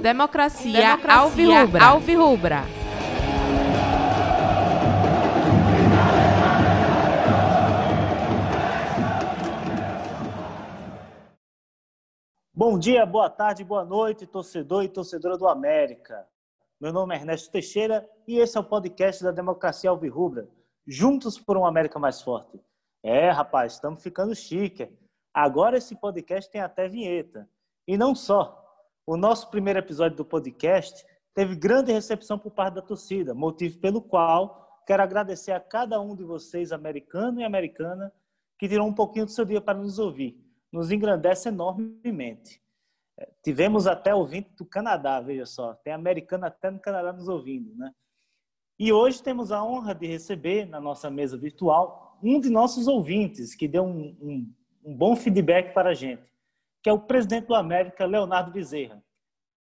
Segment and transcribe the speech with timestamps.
[0.00, 1.84] Democracia, Democracia Alvirrubra.
[1.84, 2.62] Alvirrubra.
[12.54, 16.26] Bom dia, boa tarde, boa noite, torcedor e torcedora do América.
[16.80, 20.48] Meu nome é Ernesto Teixeira e esse é o podcast da Democracia Alvirrubra.
[20.86, 22.58] Juntos por uma América mais forte.
[23.02, 24.90] É, rapaz, estamos ficando chique.
[25.32, 27.46] Agora esse podcast tem até vinheta.
[27.86, 28.59] E não só.
[29.10, 34.00] O nosso primeiro episódio do podcast teve grande recepção por parte da torcida, motivo pelo
[34.00, 38.12] qual quero agradecer a cada um de vocês, americano e americana,
[38.56, 40.40] que tirou um pouquinho do seu dia para nos ouvir.
[40.70, 42.62] Nos engrandece enormemente.
[43.18, 45.74] É, tivemos até ouvinte do Canadá, veja só.
[45.74, 47.92] Tem americano até no Canadá nos ouvindo, né?
[48.78, 53.56] E hoje temos a honra de receber na nossa mesa virtual um de nossos ouvintes
[53.56, 56.29] que deu um, um, um bom feedback para a gente
[56.82, 59.02] que é o presidente do América, Leonardo Bezerra.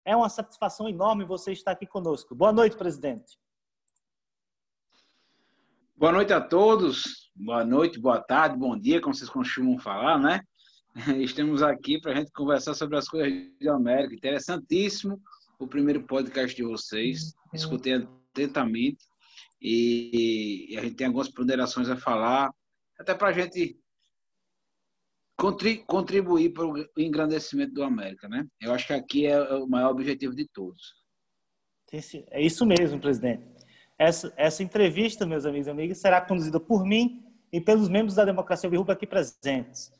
[0.05, 2.35] É uma satisfação enorme você estar aqui conosco.
[2.35, 3.37] Boa noite, presidente.
[5.95, 7.31] Boa noite a todos.
[7.35, 10.41] Boa noite, boa tarde, bom dia, como vocês costumam falar, né?
[11.23, 14.13] Estamos aqui para a gente conversar sobre as coisas do América.
[14.13, 15.19] Interessantíssimo
[15.59, 17.33] o primeiro podcast de vocês.
[17.53, 19.05] Escutei atentamente
[19.61, 22.51] e a gente tem algumas ponderações a falar,
[22.99, 23.77] até para a gente
[25.37, 28.45] contribuir para o engrandecimento do América, né?
[28.61, 31.03] Eu acho que aqui é o maior objetivo de todos.
[32.31, 33.43] É isso mesmo, presidente.
[33.99, 38.25] Essa, essa entrevista, meus amigos e amigas, será conduzida por mim e pelos membros da
[38.25, 39.91] Democracia Virruba aqui presentes.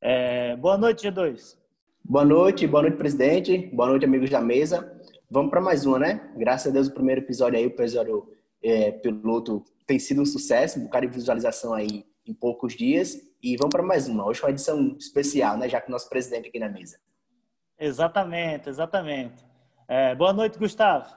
[0.00, 1.56] É, boa noite, G2.
[2.02, 3.58] Boa noite, boa noite, presidente.
[3.72, 4.98] Boa noite, amigos da mesa.
[5.30, 6.32] Vamos para mais uma, né?
[6.36, 8.28] Graças a Deus, o primeiro episódio aí, o episódio
[8.62, 13.16] é, piloto, tem sido um sucesso, um bocado de visualização aí em poucos dias.
[13.42, 14.24] E vamos para mais uma.
[14.24, 15.68] Hoje é uma edição especial, né?
[15.68, 16.96] Já que o nosso presidente aqui na mesa.
[17.76, 19.44] Exatamente, exatamente.
[19.88, 21.12] É, boa noite, Gustavo.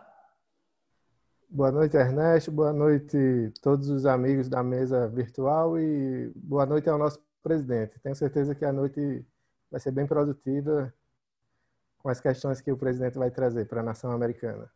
[1.47, 2.51] Boa noite, Ernesto.
[2.51, 7.99] Boa noite todos os amigos da mesa virtual e boa noite ao nosso presidente.
[7.99, 9.23] Tenho certeza que a noite
[9.69, 10.91] vai ser bem produtiva
[11.99, 14.67] com as questões que o presidente vai trazer para a nação americana.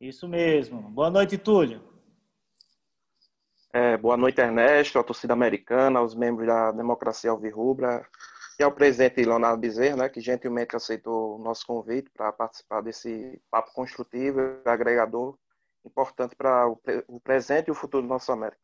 [0.00, 0.82] Isso mesmo.
[0.82, 1.89] Boa noite, Túlio.
[3.72, 8.04] É, boa noite, Ernesto, à torcida americana, aos membros da Democracia Alvirrubra
[8.58, 13.40] e ao presidente Leonardo Bezerra, né, que gentilmente aceitou o nosso convite para participar desse
[13.48, 15.38] papo construtivo e agregador
[15.86, 18.60] importante para o, o, presente e o futuro do nosso América.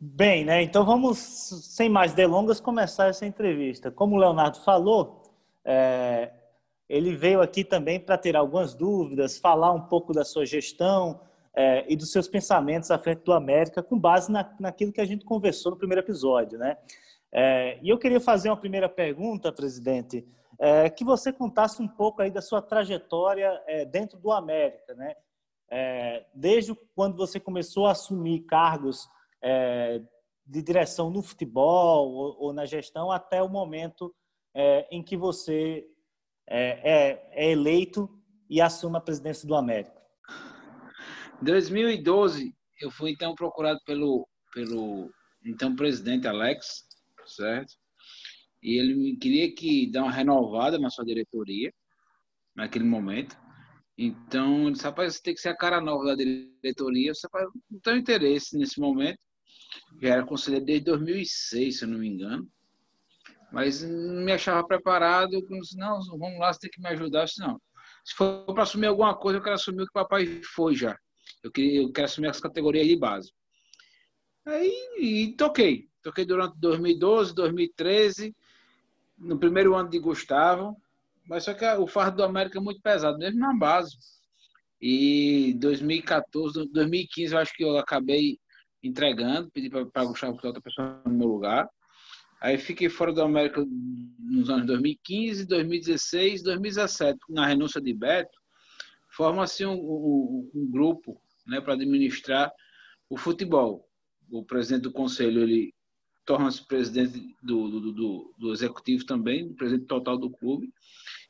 [0.00, 0.62] Bem, né?
[0.62, 3.90] Então vamos, sem mais delongas, começar essa entrevista.
[3.90, 5.22] Como o Leonardo falou,
[5.64, 6.32] é,
[6.88, 11.20] ele veio aqui também para ter algumas dúvidas, falar um pouco da sua gestão,
[11.56, 15.04] é, e dos seus pensamentos à frente do América, com base na, naquilo que a
[15.04, 16.76] gente conversou no primeiro episódio, né?
[17.32, 20.26] É, e eu queria fazer uma primeira pergunta, presidente,
[20.58, 25.14] é, que você contasse um pouco aí da sua trajetória é, dentro do América, né?
[25.70, 29.08] É, desde quando você começou a assumir cargos
[29.42, 30.00] é,
[30.46, 34.14] de direção no futebol ou, ou, na gestão até o momento
[34.88, 35.84] em que você
[36.48, 38.08] é, é eleito
[38.48, 40.03] e assume a presidência do América.
[41.40, 45.10] Em 2012, eu fui então procurado pelo, pelo
[45.44, 46.86] então presidente Alex,
[47.26, 47.74] certo?
[48.62, 51.72] E ele queria que dar uma renovada na sua diretoria,
[52.54, 53.36] naquele momento.
[53.96, 57.08] Então, ele disse, rapaz, você tem que ser a cara nova da diretoria.
[57.08, 59.18] Eu disse, rapaz, não tenho interesse nesse momento.
[60.00, 62.48] Já era conselheiro desde 2006, se eu não me engano.
[63.52, 65.34] Mas não me achava preparado.
[65.34, 67.20] Eu disse, não, vamos lá, você tem que me ajudar.
[67.20, 67.60] Eu disse, não.
[68.04, 70.98] Se for para assumir alguma coisa, eu quero assumir o que o papai foi já.
[71.44, 73.30] Eu, queria, eu quero assumir as categorias de base.
[74.46, 75.88] Aí e toquei.
[76.02, 78.34] Toquei durante 2012, 2013,
[79.18, 80.76] no primeiro ano de Gustavo.
[81.28, 83.96] Mas só que o fardo do América é muito pesado, mesmo na base.
[84.80, 88.38] E 2014, 2015, eu acho que eu acabei
[88.82, 91.68] entregando, pedi para Gustavo botar outra pessoa no meu lugar.
[92.40, 93.64] Aí fiquei fora do América
[94.18, 97.18] nos anos 2015, 2016, 2017.
[97.30, 98.38] Na renúncia de Beto,
[99.16, 102.52] forma-se um, um, um, grupo né, para administrar
[103.08, 103.88] o futebol.
[104.30, 105.72] O presidente do conselho ele
[106.24, 110.72] torna-se presidente do, do, do, do, executivo também, presidente total do clube,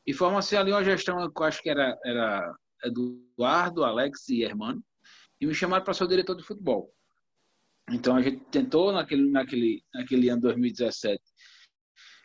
[0.06, 4.82] e forma-se ali uma gestão que eu acho que era, era Eduardo, Alex e Hermano,
[5.40, 6.92] e me chamaram para ser o diretor de futebol.
[7.90, 11.20] Então a gente tentou naquele, naquele, naquele ano 2017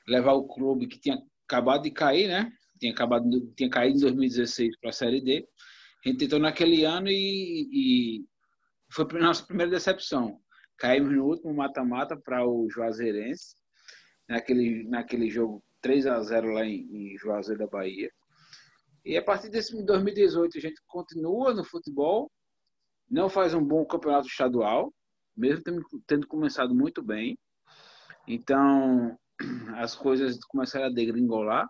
[0.07, 2.51] levar o clube que tinha acabado de cair, né?
[2.79, 5.47] Tinha acabado, tinha caído em 2016 para a Série D
[6.03, 8.25] a gente tentou naquele ano e, e
[8.91, 10.39] foi a nossa primeira decepção.
[10.77, 13.55] Caímos no último mata-mata para o Juazeirense,
[14.27, 18.09] naquele, naquele jogo 3 a 0 lá em, em Juazeiro da Bahia.
[19.03, 22.31] E a partir desse 2018 a gente continua no futebol,
[23.09, 24.93] não faz um bom campeonato estadual,
[25.35, 27.37] mesmo tendo, tendo começado muito bem.
[28.27, 29.17] Então
[29.75, 31.67] as coisas começaram a degringolar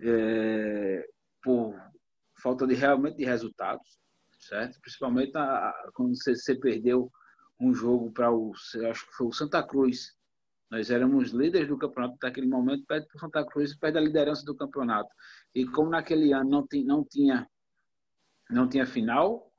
[0.00, 1.06] é,
[1.42, 1.74] por
[2.46, 3.98] falta de realmente de resultados,
[4.38, 4.80] certo?
[4.80, 7.10] Principalmente a, a, quando você, você, perdeu
[7.58, 8.52] um jogo para o,
[8.88, 10.14] acho que foi o Santa Cruz.
[10.70, 14.00] Nós éramos líderes do campeonato naquele momento, perde para o Santa Cruz e perde a
[14.00, 15.08] liderança do campeonato.
[15.52, 17.48] E como naquele ano não, tem, não tinha
[18.48, 19.50] não tinha final,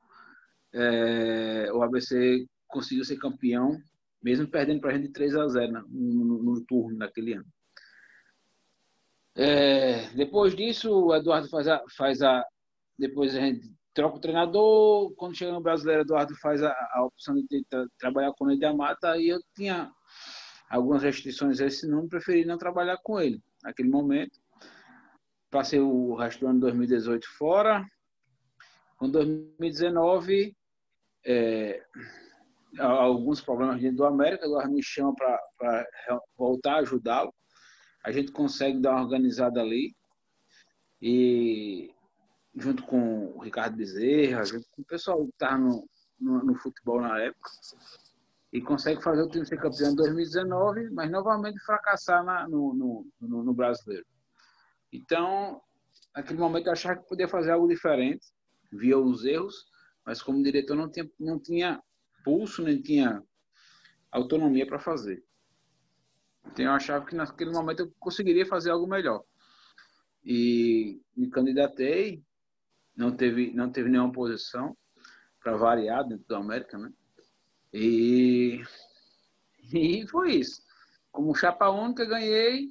[0.72, 3.78] é, o ABC conseguiu ser campeão,
[4.22, 7.46] mesmo perdendo para a gente de 3 a 0 no, no, no turno naquele ano.
[9.40, 12.42] É, depois disso, o Eduardo faz a, faz a.
[12.98, 15.14] Depois a gente troca o treinador.
[15.14, 17.64] Quando chega no brasileiro, Eduardo faz a, a opção de
[17.98, 19.16] trabalhar com ele da mata.
[19.16, 19.90] E eu tinha
[20.68, 24.38] algumas restrições a esse nome, preferi não trabalhar com ele naquele momento.
[25.50, 27.86] Passei o resto do ano de 2018 fora.
[28.98, 30.54] Com 2019,
[31.24, 31.82] é,
[32.78, 35.86] alguns problemas dentro do América, Eduardo me chama para
[36.36, 37.32] voltar a ajudá-lo
[38.04, 39.94] a gente consegue dar uma organizada ali
[41.00, 41.94] e
[42.54, 45.88] junto com o Ricardo Bezerra, junto com o pessoal que estava no,
[46.20, 47.50] no, no, futebol na época,
[48.52, 53.44] e consegue fazer o time ser campeão em 2019, mas novamente fracassar na, no, no,
[53.44, 54.06] no, brasileiro.
[54.92, 55.60] Então,
[56.14, 58.26] naquele momento eu achava que podia fazer algo diferente,
[58.72, 59.66] via os erros,
[60.04, 61.82] mas como diretor não tinha, não tinha
[62.24, 63.22] pulso, nem tinha
[64.10, 65.22] autonomia para fazer.
[66.46, 69.22] Então eu achava que naquele momento eu conseguiria fazer algo melhor.
[70.24, 72.22] E me candidatei,
[72.98, 74.76] não teve, não teve nenhuma posição
[75.40, 76.92] para variar dentro do América, né?
[77.72, 78.60] E,
[79.72, 80.60] e foi isso.
[81.12, 82.66] Como chapa única, ganhei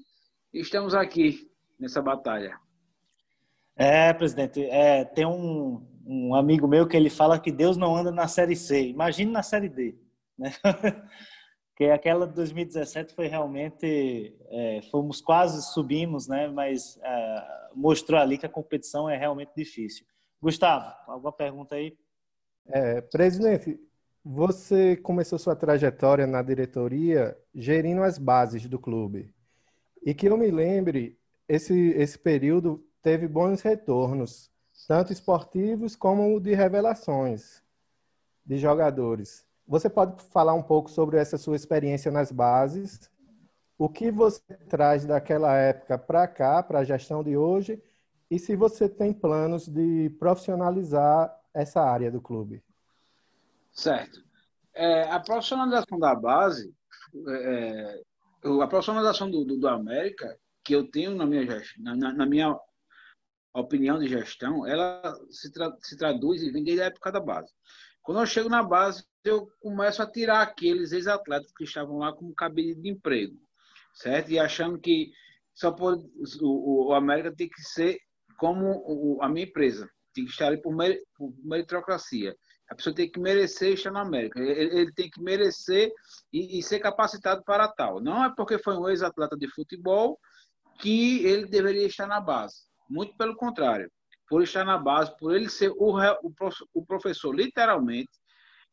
[0.54, 2.60] e estamos aqui nessa batalha.
[3.74, 8.12] É, presidente, é, tem um, um amigo meu que ele fala que Deus não anda
[8.12, 8.90] na Série C.
[8.90, 9.98] Imagine na Série D.
[10.38, 10.52] Né?
[11.70, 16.48] Porque aquela de 2017 foi realmente, é, fomos quase subimos, né?
[16.48, 20.04] Mas é, mostrou ali que a competição é realmente difícil.
[20.42, 21.98] Gustavo, alguma pergunta aí?
[22.68, 23.80] É, presidente,
[24.24, 29.34] você começou sua trajetória na diretoria gerindo as bases do clube.
[30.06, 31.18] E que eu me lembre,
[31.48, 34.52] esse, esse período teve bons retornos,
[34.88, 37.64] tanto esportivos como de revelações
[38.46, 39.46] de jogadores.
[39.68, 43.12] Você pode falar um pouco sobre essa sua experiência nas bases?
[43.78, 47.82] O que você traz daquela época para cá, para a gestão de hoje?
[48.30, 52.62] E se você tem planos de profissionalizar essa área do clube?
[53.72, 54.22] Certo.
[54.74, 56.74] É, a profissionalização da base,
[57.30, 58.02] é,
[58.62, 61.46] a profissionalização do, do, do, América, que eu tenho na minha,
[61.80, 62.60] na, na minha
[63.54, 67.52] opinião de gestão, ela se, tra, se traduz e vem desde a época da base.
[68.04, 72.36] Quando eu chego na base, eu começo a tirar aqueles ex-atletas que estavam lá como
[72.36, 73.38] cabide de emprego,
[73.94, 74.32] certo?
[74.32, 75.12] E achando que
[75.54, 76.06] só pode,
[76.42, 78.00] o, o América tem que ser
[78.38, 82.36] como o, a minha empresa, tem que estar ali por, mer, por meritocracia.
[82.70, 84.40] A pessoa tem que merecer estar na América.
[84.40, 85.92] Ele, ele tem que merecer
[86.32, 88.02] e, e, ser capacitado para tal.
[88.02, 90.20] Não é porque foi um ex-atleta de futebol
[90.80, 92.68] que ele deveria estar na base.
[92.90, 93.90] Muito pelo contrário
[94.28, 95.98] por estar na base, por ele ser o,
[96.74, 98.12] o professor, literalmente,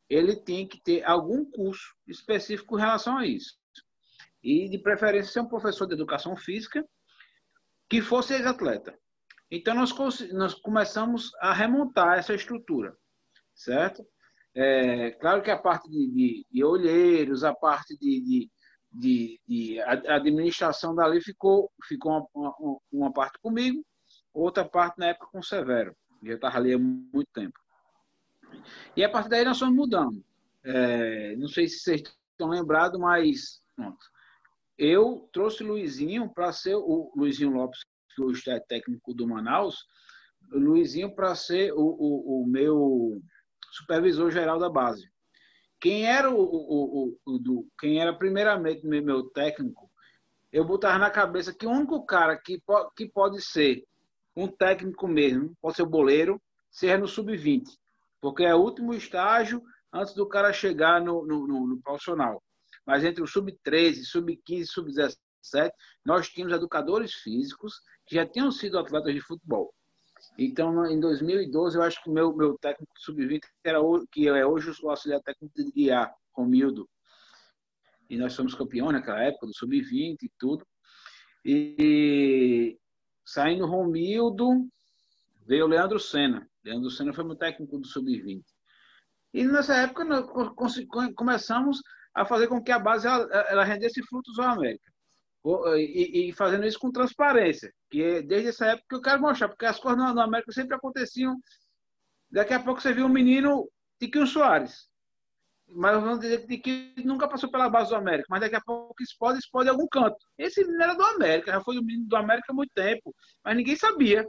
[0.09, 3.57] ele tem que ter algum curso específico em relação a isso.
[4.43, 6.85] E, de preferência, ser um professor de educação física
[7.89, 8.97] que fosse ex-atleta.
[9.49, 9.93] Então, nós,
[10.31, 12.95] nós começamos a remontar essa estrutura,
[13.53, 14.05] certo?
[14.55, 18.49] É, claro que a parte de, de, de olheiros, a parte de,
[18.91, 23.85] de, de, administração dali ficou, ficou uma, uma, uma parte comigo,
[24.33, 27.59] outra parte na época com Severo, já estava ali há muito tempo.
[28.95, 30.23] E a partir daí nós fomos mudando.
[30.63, 34.05] É, não sei se vocês estão lembrados, mas pronto.
[34.77, 39.75] eu trouxe o Luizinho para ser o Luizinho Lopes, que hoje é técnico do Manaus,
[40.51, 43.21] Luizinho para ser o, o, o, meu
[43.71, 45.09] supervisor geral da base.
[45.79, 49.89] Quem era o, o, o do, quem era primeiramente meu técnico,
[50.51, 52.61] eu botava na cabeça que o único cara que,
[52.95, 53.83] que pode ser
[54.35, 56.41] um técnico mesmo, pode ser o boleiro,
[56.71, 57.63] seja no sub-20,
[58.21, 59.61] porque é o último estágio
[59.93, 62.41] antes do cara chegar no, no, no, no profissional.
[62.85, 65.71] Mas entre o sub-13, sub-15 e sub-17,
[66.05, 69.73] nós tínhamos educadores físicos já tinham sido atletas de futebol.
[70.37, 73.79] Então, em 2012, eu acho que meu, meu técnico sub-20 era
[74.11, 76.89] que é hoje o auxiliar técnico de IA, Romildo.
[78.09, 80.65] E nós fomos campeões naquela época, do sub-20 e tudo.
[81.43, 82.77] E
[83.25, 84.67] saindo Romildo,
[85.45, 86.47] veio o Leandro Senna.
[86.63, 88.43] Leandro Senna foi meu técnico do Sub-20.
[89.33, 90.25] E nessa época nós
[91.15, 91.81] começamos
[92.13, 94.91] a fazer com que a base ela, ela rendesse frutos ao América.
[95.77, 99.65] E, e, fazendo isso com transparência, que é desde essa época eu quero mostrar, porque
[99.65, 101.37] as coisas no América sempre aconteciam.
[102.31, 104.89] Daqui a pouco você viu um menino, Tiquinho Soares,
[105.67, 109.37] mas vamos dizer que nunca passou pela base do América, mas daqui a pouco explode,
[109.37, 110.17] explode em algum canto.
[110.35, 114.27] Esse menino era do América, já foi do América há muito tempo, mas ninguém sabia.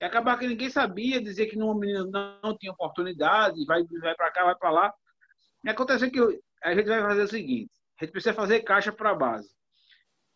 [0.00, 4.30] E acabar que ninguém sabia, dizer que no menino não tinha oportunidade, vai, vai para
[4.30, 4.94] cá, vai para lá.
[5.64, 6.20] E aconteceu que
[6.62, 9.55] a gente vai fazer o seguinte: a gente precisa fazer caixa para a base.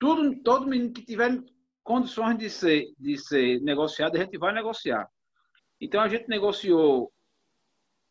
[0.01, 1.39] Tudo, todo menino que tiver
[1.85, 5.07] condições de ser, de ser negociado, a gente vai negociar.
[5.81, 7.13] Então a gente negociou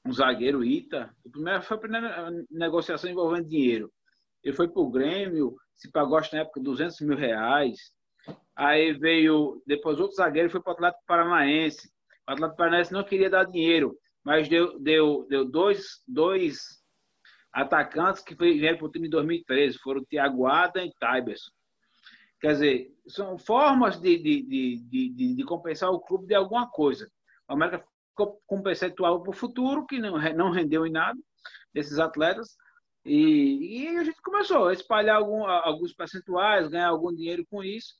[0.05, 1.13] um zagueiro Ita.
[1.25, 3.91] O primeiro foi a primeira negociação envolvendo dinheiro.
[4.43, 7.77] Ele foi para o Grêmio, se pagou na época 200 mil reais.
[8.55, 11.89] Aí veio depois outro zagueiro foi para o Atlético Paranaense.
[12.27, 16.79] O Atlético Paranaense não queria dar dinheiro, mas deu, deu, deu dois, dois
[17.51, 19.79] atacantes que vieram para o time em 2013.
[19.79, 21.51] Foram Thiago Ada e Tybers.
[22.41, 24.41] Quer dizer, são formas de, de,
[24.89, 27.09] de, de, compensar o clube de alguma coisa.
[27.47, 27.83] O América
[28.15, 31.17] com um percentual para o futuro, que não, não rendeu em nada
[31.73, 32.55] desses atletas.
[33.05, 37.95] E, e a gente começou a espalhar algum, alguns percentuais, ganhar algum dinheiro com isso,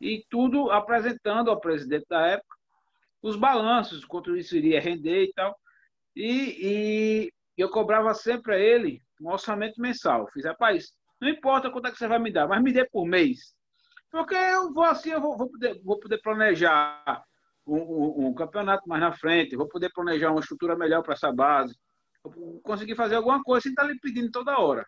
[0.00, 2.56] e tudo apresentando ao presidente da época
[3.22, 5.56] os balanços, quanto isso iria render e tal.
[6.14, 10.28] E, e eu cobrava sempre a ele um orçamento mensal.
[10.32, 13.06] Fiz, rapaz, não importa quanto é que você vai me dar, mas me dê por
[13.06, 13.54] mês.
[14.12, 17.24] Porque eu vou assim, eu vou, vou, poder, vou poder planejar
[17.66, 21.32] um, um, um, campeonato mais na frente, vou poder planejar uma estrutura melhor para essa
[21.32, 21.74] base,
[22.22, 24.86] vou conseguir fazer alguma coisa sem estar lhe pedindo toda hora.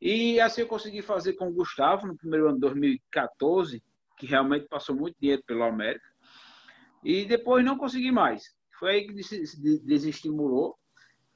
[0.00, 3.82] E assim eu consegui fazer com o Gustavo no primeiro ano de 2014,
[4.16, 6.08] que realmente passou muito dinheiro pelo América,
[7.04, 8.42] e depois não consegui mais.
[8.78, 9.12] Foi aí que
[9.82, 10.78] desestimulou,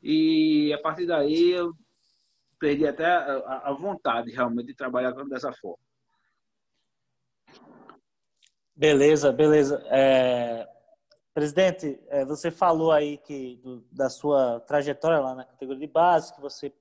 [0.03, 1.71] e a partir daí eu
[2.59, 5.88] perdi até a vontade realmente de trabalhar dessa forma.
[8.79, 9.85] Beleza, beleza.
[9.91, 10.65] É,
[11.35, 16.33] presidente, é, você falou aí que do, da sua trajetória lá na categoria de base,
[16.33, 16.73] que você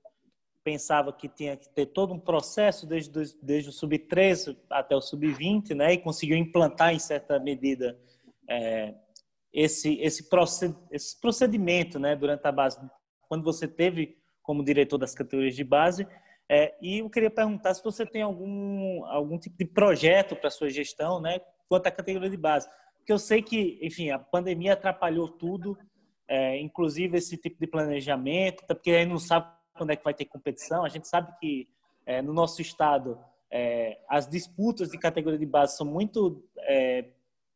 [0.64, 3.12] pensava que tinha que ter todo um processo desde,
[3.42, 5.94] desde o sub-13 até o sub-20, né?
[5.94, 8.00] E conseguiu implantar em certa medida
[8.48, 8.94] é,
[9.52, 12.16] esse, esse, proced, esse procedimento, né?
[12.16, 12.80] Durante a base,
[13.28, 16.08] quando você teve como diretor das categorias de base.
[16.48, 20.70] É, e eu queria perguntar se você tem algum, algum tipo de projeto para sua
[20.70, 21.42] gestão, né?
[21.68, 22.68] Quanto à categoria de base.
[22.98, 25.78] Porque eu sei que, enfim, a pandemia atrapalhou tudo,
[26.28, 29.48] é, inclusive esse tipo de planejamento, porque a gente não sabe
[29.78, 30.84] quando é que vai ter competição.
[30.84, 31.68] A gente sabe que
[32.06, 33.18] é, no nosso estado
[33.50, 37.06] é, as disputas de categoria de base são muito é,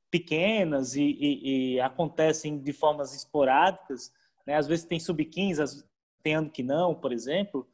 [0.09, 4.11] pequenas e, e, e, acontecem de formas esporádicas.
[4.45, 4.55] Né?
[4.55, 5.83] Às vezes tem sub-15,
[6.21, 7.67] tem ano que não, por exemplo.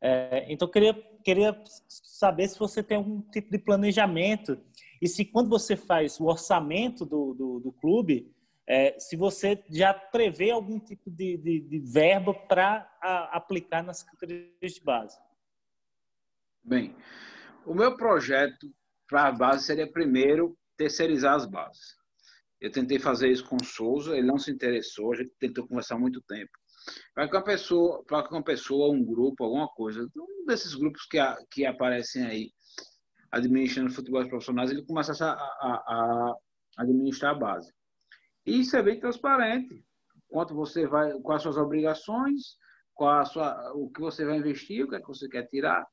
[0.00, 1.58] É, então, queria, queria
[1.88, 4.58] saber se você tem algum tipo de planejamento
[5.04, 8.34] e se quando você faz o orçamento do, do, do clube,
[8.66, 12.90] é, se você já prevê algum tipo de, de, de verba para
[13.30, 15.18] aplicar nas categorias de base.
[16.64, 16.96] Bem,
[17.66, 18.74] o meu projeto
[19.06, 21.96] para a base seria primeiro terceirizar as bases.
[22.58, 25.98] Eu tentei fazer isso com o Souza, ele não se interessou, a gente tentou conversar
[25.98, 26.50] muito tempo.
[27.14, 31.04] Para que uma pessoa, para que uma pessoa, um grupo, alguma coisa, um desses grupos
[31.04, 31.18] que,
[31.50, 32.50] que aparecem aí,
[33.34, 36.36] administrando futebol profissionais, ele começa a, a, a
[36.78, 37.72] administrar a base.
[38.46, 39.84] E isso é bem transparente.
[40.28, 42.56] Quanto você vai, quais as suas obrigações,
[42.94, 45.84] qual sua, o que você vai investir, o que é que você quer tirar.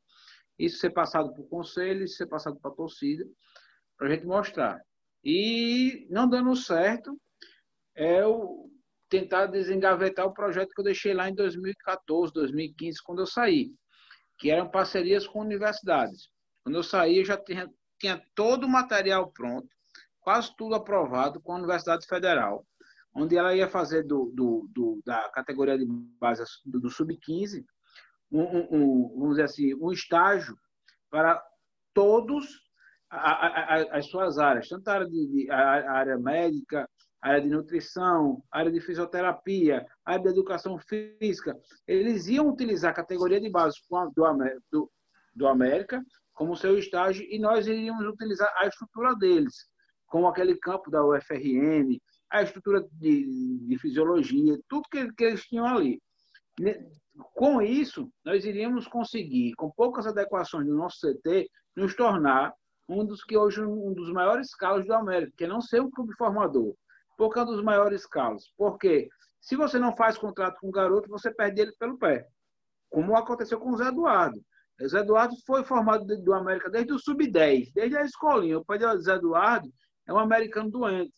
[0.57, 3.25] Isso ser passado para o conselho, isso ser passado para a torcida,
[3.98, 4.79] para a gente mostrar.
[5.24, 7.19] E não dando certo,
[7.95, 8.69] é o
[9.10, 13.74] tentar desengavetar o projeto que eu deixei lá em 2014, 2015, quando eu saí,
[14.38, 16.29] que eram parcerias com universidades.
[16.63, 19.68] Quando eu saí, eu já tinha, tinha todo o material pronto,
[20.20, 22.65] quase tudo aprovado com a Universidade Federal,
[23.13, 27.65] onde ela ia fazer do, do, do da categoria de base do, do sub-15
[28.32, 30.56] um, um, um, vamos dizer assim, um estágio
[31.10, 31.44] para
[31.94, 32.62] todos
[33.10, 36.89] a, a, as suas áreas, tanto a área, de, a área médica,
[37.22, 41.58] a área de nutrição, a área de fisioterapia, a área de educação física.
[41.86, 43.77] Eles iam utilizar a categoria de base
[44.15, 44.91] do, do,
[45.36, 46.01] do América
[46.41, 49.67] como seu estágio e nós iríamos utilizar a estrutura deles,
[50.07, 55.67] como aquele campo da UFRN, a estrutura de, de fisiologia, tudo que, que eles tinham
[55.67, 56.01] ali.
[57.36, 62.51] Com isso, nós iríamos conseguir, com poucas adequações do nosso CT, nos tornar
[62.89, 65.91] um dos que hoje um dos maiores calos do América, que é não ser um
[65.91, 66.74] clube formador.
[67.19, 68.51] Por que é um dos maiores calos?
[68.57, 72.25] Porque se você não faz contrato com o garoto, você perde ele pelo pé.
[72.89, 74.43] Como aconteceu com o Zé Eduardo.
[74.88, 78.60] Zé Eduardo foi formado do América desde o sub-10, desde a escolinha.
[78.60, 79.70] O pai do Zé Eduardo
[80.08, 81.14] é um americano doente.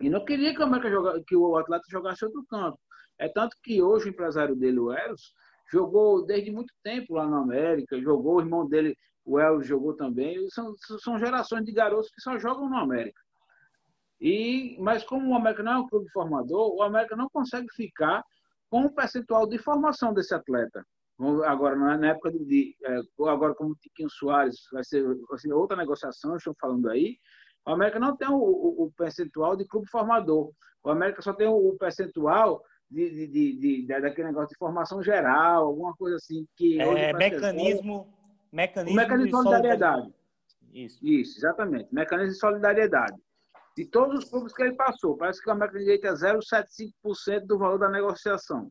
[0.00, 2.78] E não queria que o, América joga, que o atleta jogasse outro campo.
[3.18, 5.32] É tanto que hoje o empresário dele, o Eros,
[5.70, 10.48] jogou desde muito tempo lá na América, jogou, o irmão dele, o Eros, jogou também.
[10.50, 13.20] São, são gerações de garotos que só jogam no América.
[14.20, 18.24] E, mas como o América não é um clube formador, o América não consegue ficar
[18.70, 20.84] com o percentual de formação desse atleta.
[21.46, 25.76] Agora, na época de, é, agora como o Tiquinho Soares vai ser, vai ser outra
[25.76, 27.18] negociação, estou falando aí,
[27.66, 30.50] o América não tem o, o, o, percentual de clube formador.
[30.82, 35.02] O América só tem o, o percentual de, de, de, de, daquele negócio de formação
[35.02, 38.12] geral, alguma coisa assim que é, mecanismo,
[38.52, 40.14] mecanismo, mecanismo de solidariedade.
[40.72, 40.98] Isso.
[41.06, 41.94] Isso, exatamente.
[41.94, 43.16] Mecanismo de solidariedade.
[43.76, 47.58] De todos os clubes que ele passou, parece que o América Direito é 0,75% do
[47.58, 48.70] valor da negociação.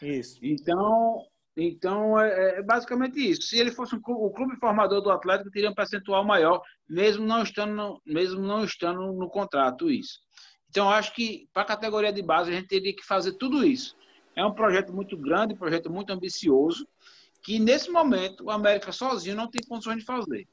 [0.00, 0.38] Isso.
[0.42, 1.22] Então,
[1.60, 3.42] então, é, é, basicamente isso.
[3.42, 7.26] Se ele fosse um clube, o clube formador do Atlético, teria um percentual maior, mesmo
[7.26, 10.20] não estando no, mesmo não estando no contrato isso.
[10.70, 13.96] Então, acho que para a categoria de base a gente teria que fazer tudo isso.
[14.36, 16.86] É um projeto muito grande, um projeto muito ambicioso,
[17.42, 20.46] que nesse momento o América sozinho não tem condições de fazer.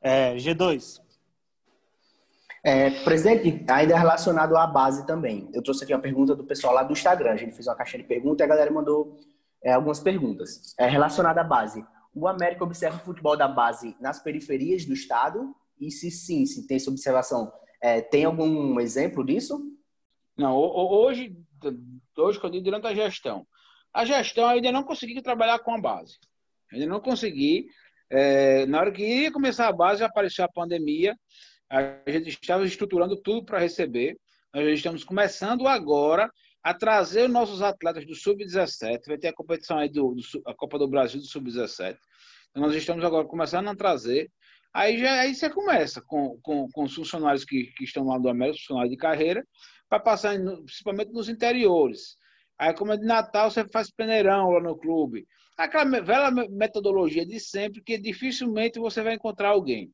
[0.00, 1.00] É, G2.
[2.66, 5.48] É, presidente, ainda relacionado à base também.
[5.54, 7.30] Eu trouxe aqui uma pergunta do pessoal lá do Instagram.
[7.30, 9.16] A gente fez uma caixinha de perguntas e a galera mandou
[9.62, 10.74] é, algumas perguntas.
[10.76, 11.86] É, relacionada à base.
[12.12, 15.54] O América observa o futebol da base nas periferias do estado?
[15.78, 19.62] E se sim, se tem essa observação, é, tem algum exemplo disso?
[20.36, 21.38] Não, hoje,
[22.18, 23.46] hoje digo durante a gestão.
[23.94, 26.18] A gestão ainda não consegui trabalhar com a base.
[26.72, 27.68] Ainda não consegui.
[28.10, 31.16] É, na hora que ia começar a base, apareceu a pandemia
[31.70, 34.16] a gente estava estruturando tudo para receber.
[34.54, 36.30] Nós estamos começando agora
[36.62, 39.06] a trazer nossos atletas do Sub-17.
[39.06, 41.96] Vai ter a competição aí do, do, a Copa do Brasil do Sub-17.
[42.50, 44.30] Então, nós estamos agora começando a trazer.
[44.72, 48.28] Aí já aí você começa com, com, com os funcionários que, que estão lá do
[48.28, 49.46] América, funcionários de carreira,
[49.88, 52.16] para passar principalmente nos interiores.
[52.58, 55.26] Aí, como é de Natal, você faz peneirão lá no clube.
[55.56, 59.90] Aquela velha metodologia de sempre que dificilmente você vai encontrar alguém.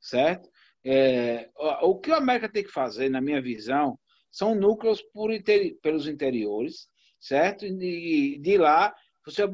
[0.00, 0.48] Certo?
[0.84, 1.50] É,
[1.82, 3.98] o que o América tem que fazer, na minha visão,
[4.30, 6.88] são núcleos por interi pelos interiores,
[7.20, 7.64] certo?
[7.64, 8.94] E de lá
[9.24, 9.46] você,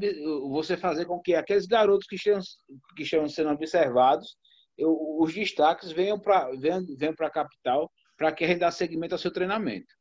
[0.48, 2.40] você fazer com que aqueles garotos que estão,
[2.96, 4.36] que estão sendo observados,
[4.76, 9.14] eu, os destaques venham para venham, venham a capital para que a gente dê seguimento
[9.14, 9.94] ao seu treinamento.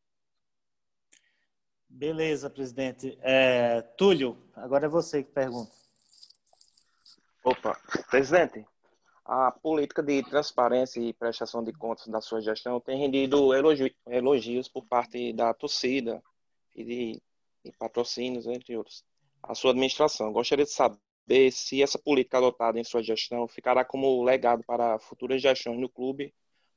[1.88, 3.18] Beleza, presidente.
[3.22, 5.72] É, Túlio, agora é você que pergunta.
[7.44, 7.78] Opa,
[8.10, 8.66] presidente,
[9.32, 13.52] a política de transparência e prestação de contas da sua gestão tem rendido
[14.08, 16.20] elogios por parte da torcida
[16.76, 17.22] e de,
[17.64, 19.06] de patrocínios, entre outros.
[19.44, 20.34] A sua administração.
[20.34, 25.40] Gostaria de saber se essa política adotada em sua gestão ficará como legado para futuras
[25.40, 26.34] gestões no clube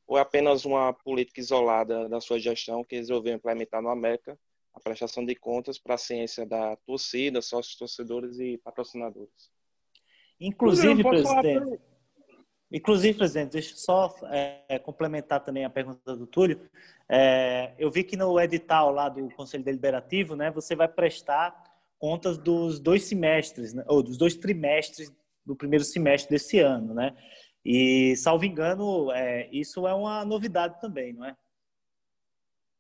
[0.07, 4.39] ou é apenas uma política isolada da sua gestão que resolveu implementar no América
[4.75, 9.51] a prestação de contas para a ciência da torcida, sócios torcedores e patrocinadores.
[10.39, 11.81] Inclusive, presidente,
[12.73, 16.59] Inclusive, presidente, deixa eu só é, complementar também a pergunta do Túlio.
[17.09, 21.55] É, eu vi que no edital lá do Conselho Deliberativo, né, você vai prestar
[21.99, 25.13] contas dos dois semestres, né, ou dos dois trimestres
[25.45, 27.15] do primeiro semestre desse ano, né?
[27.65, 31.37] E, salvo engano, é, isso é uma novidade também, não é?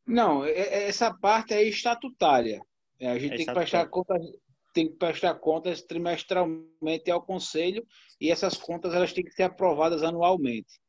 [0.07, 2.61] Não, é, é, essa parte é estatutária.
[2.99, 4.23] É, a gente tem que prestar contas
[4.73, 7.85] tem que prestar contas trimestralmente ao conselho
[8.21, 10.81] e essas contas elas têm que ser aprovadas anualmente,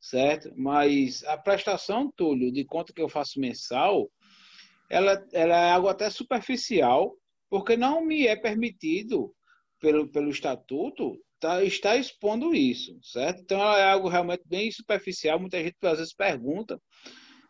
[0.00, 0.52] certo?
[0.56, 4.10] Mas a prestação, Túlio, de conta que eu faço mensal,
[4.90, 7.16] ela, ela é algo até superficial,
[7.48, 9.34] porque não me é permitido,
[9.80, 13.40] pelo, pelo estatuto, tá, estar expondo isso, certo?
[13.40, 16.80] Então é algo realmente bem superficial, muita gente às vezes pergunta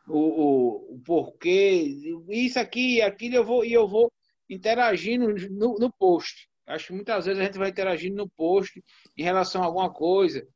[0.07, 1.97] o, o, o porquê,
[2.29, 4.11] isso aqui e aquilo, eu vou, e eu vou
[4.51, 6.49] interagindo no, no post.
[6.67, 8.83] Acho que muitas vezes a gente vai interagindo no post
[9.17, 10.47] em relação a alguma coisa,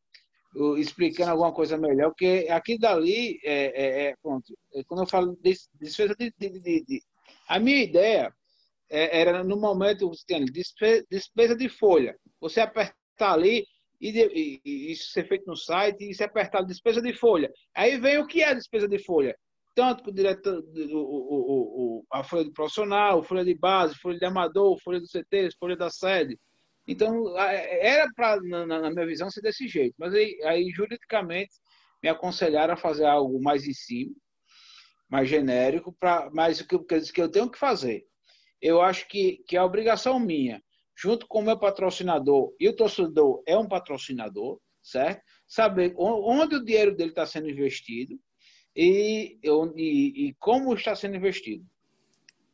[0.79, 5.37] explicando alguma coisa melhor, porque aqui dali, é, é, é pronto, é, quando eu falo
[5.41, 7.03] de despesa de, de, de, de,
[7.49, 8.33] A minha ideia
[8.89, 12.17] é, era no momento, tem despesa, despesa de folha.
[12.41, 13.67] Você apertar ali
[14.01, 17.53] e, e, e, isso ser feito no site e se apertar despesa de folha.
[17.75, 19.37] Aí vem o que é despesa de folha
[19.75, 24.19] tanto para o diretor, o, o, o, a folha de profissional, folha de base, folha
[24.19, 26.39] de amador, folha do CT, folha da sede,
[26.87, 29.95] Então, era para, na, na, minha visão, ser desse jeito.
[29.99, 31.53] Mas aí, aí, juridicamente,
[32.03, 34.15] me aconselharam a fazer algo mais em cima,
[35.09, 36.79] mais genérico, pra, mas o que,
[37.13, 38.05] que eu tenho que fazer.
[38.61, 40.63] Eu acho que, que a obrigação minha,
[40.97, 45.21] junto com o meu patrocinador, e o torcedor é um patrocinador, certo?
[45.49, 48.19] Saber onde o dinheiro dele está sendo investido
[48.75, 51.65] e, e, e como está sendo investido.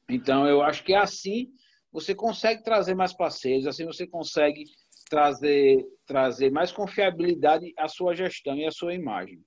[0.09, 1.53] Então, eu acho que assim
[1.93, 4.65] você consegue trazer mais parceiros, assim você consegue
[5.09, 9.43] trazer, trazer mais confiabilidade à sua gestão e à sua imagem.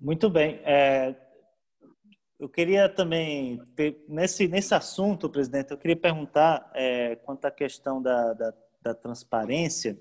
[0.00, 0.60] Muito bem.
[0.64, 1.14] É,
[2.38, 3.60] eu queria também,
[4.08, 10.00] nesse, nesse assunto, presidente, eu queria perguntar é, quanto à questão da, da, da transparência.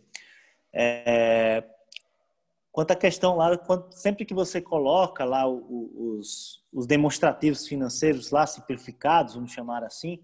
[0.71, 1.63] É,
[2.77, 3.49] quanto à questão lá,
[3.89, 10.23] sempre que você coloca lá os, os demonstrativos financeiros lá simplificados, vamos chamar assim,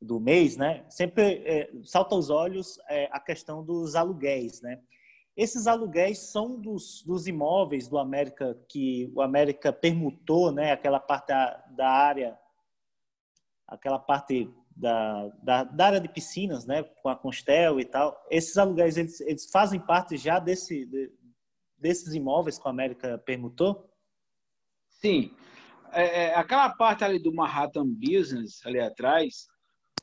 [0.00, 0.84] do mês, né?
[0.88, 4.80] Sempre é, salta aos olhos é, a questão dos aluguéis, né?
[5.36, 10.70] Esses aluguéis são dos, dos imóveis do América que o América permutou, né?
[10.70, 12.38] Aquela parte da, da área,
[13.66, 16.84] aquela parte da, da, da, área de piscinas, né?
[16.84, 18.16] Com a Constel e tal.
[18.30, 21.23] Esses aluguéis eles, eles fazem parte já desse de,
[21.84, 23.86] desses imóveis que o América permutou?
[24.88, 25.30] Sim.
[25.92, 29.46] É, é, aquela parte ali do Manhattan Business ali atrás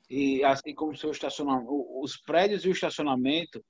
[0.07, 1.67] e assim como seu estacionamento,
[1.99, 3.65] os prédios e o estacionamento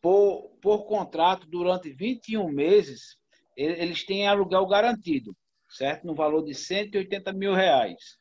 [0.00, 3.16] por, por contrato durante 21 meses,
[3.56, 5.34] eles têm aluguel garantido,
[5.68, 6.06] certo?
[6.06, 8.18] No valor de 180 mil reais.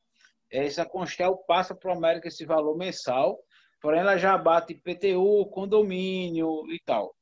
[0.52, 3.38] Essa Constel passa para o América esse valor mensal,
[3.80, 7.14] porém ela já bate IPTU, condomínio e tal.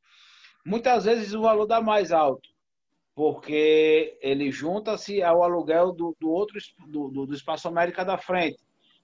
[0.65, 2.49] Muitas vezes o valor dá mais alto,
[3.13, 8.57] porque ele junta-se ao aluguel do, do outro do, do, do Espaço América da frente.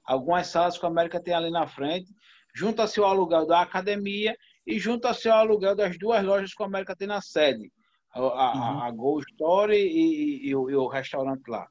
[0.03, 2.11] Algumas salas que a América tem ali na frente,
[2.53, 6.95] junta-se ao aluguel da academia e junto-se ao aluguel das duas lojas que a América
[6.95, 7.71] tem na sede,
[8.13, 11.67] a, a, a Gold Story e, e, e, o, e, o, restaurante lá.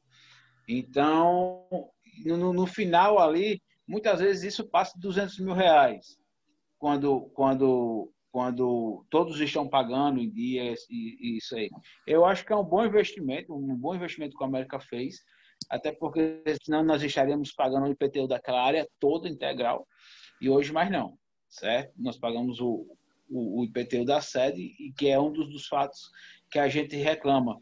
[0.69, 1.67] Então,
[2.25, 6.17] no, no, final ali, muitas vezes isso passa de 200 mil reais,
[6.79, 11.69] quando, quando, quando todos estão pagando em dias e, e isso aí.
[12.07, 15.17] Eu acho que é um bom investimento, um bom investimento que a América fez,
[15.69, 19.87] até porque senão nós estaríamos pagando o IPTU daquela área toda integral,
[20.41, 21.19] e hoje mais não
[21.51, 21.93] certo?
[21.99, 22.87] Nós pagamos o,
[23.29, 26.11] o, o IPTU da sede, e que é um dos, dos fatos
[26.51, 27.61] que a gente reclama,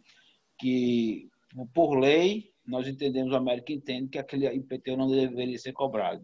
[0.60, 1.28] que
[1.74, 6.22] por lei, nós entendemos, o América entende que aquele IPTU não deveria ser cobrado.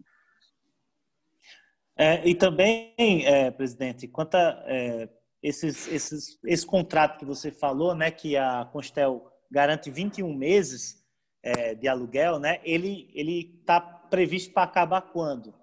[1.97, 2.93] É, e também,
[3.25, 5.09] é, presidente, quanto a é,
[5.41, 11.03] esses, esses, esse contrato que você falou, né, que a Constel garante 21 meses
[11.43, 13.07] é, de aluguel, né, ele
[13.59, 15.53] está previsto para acabar quando?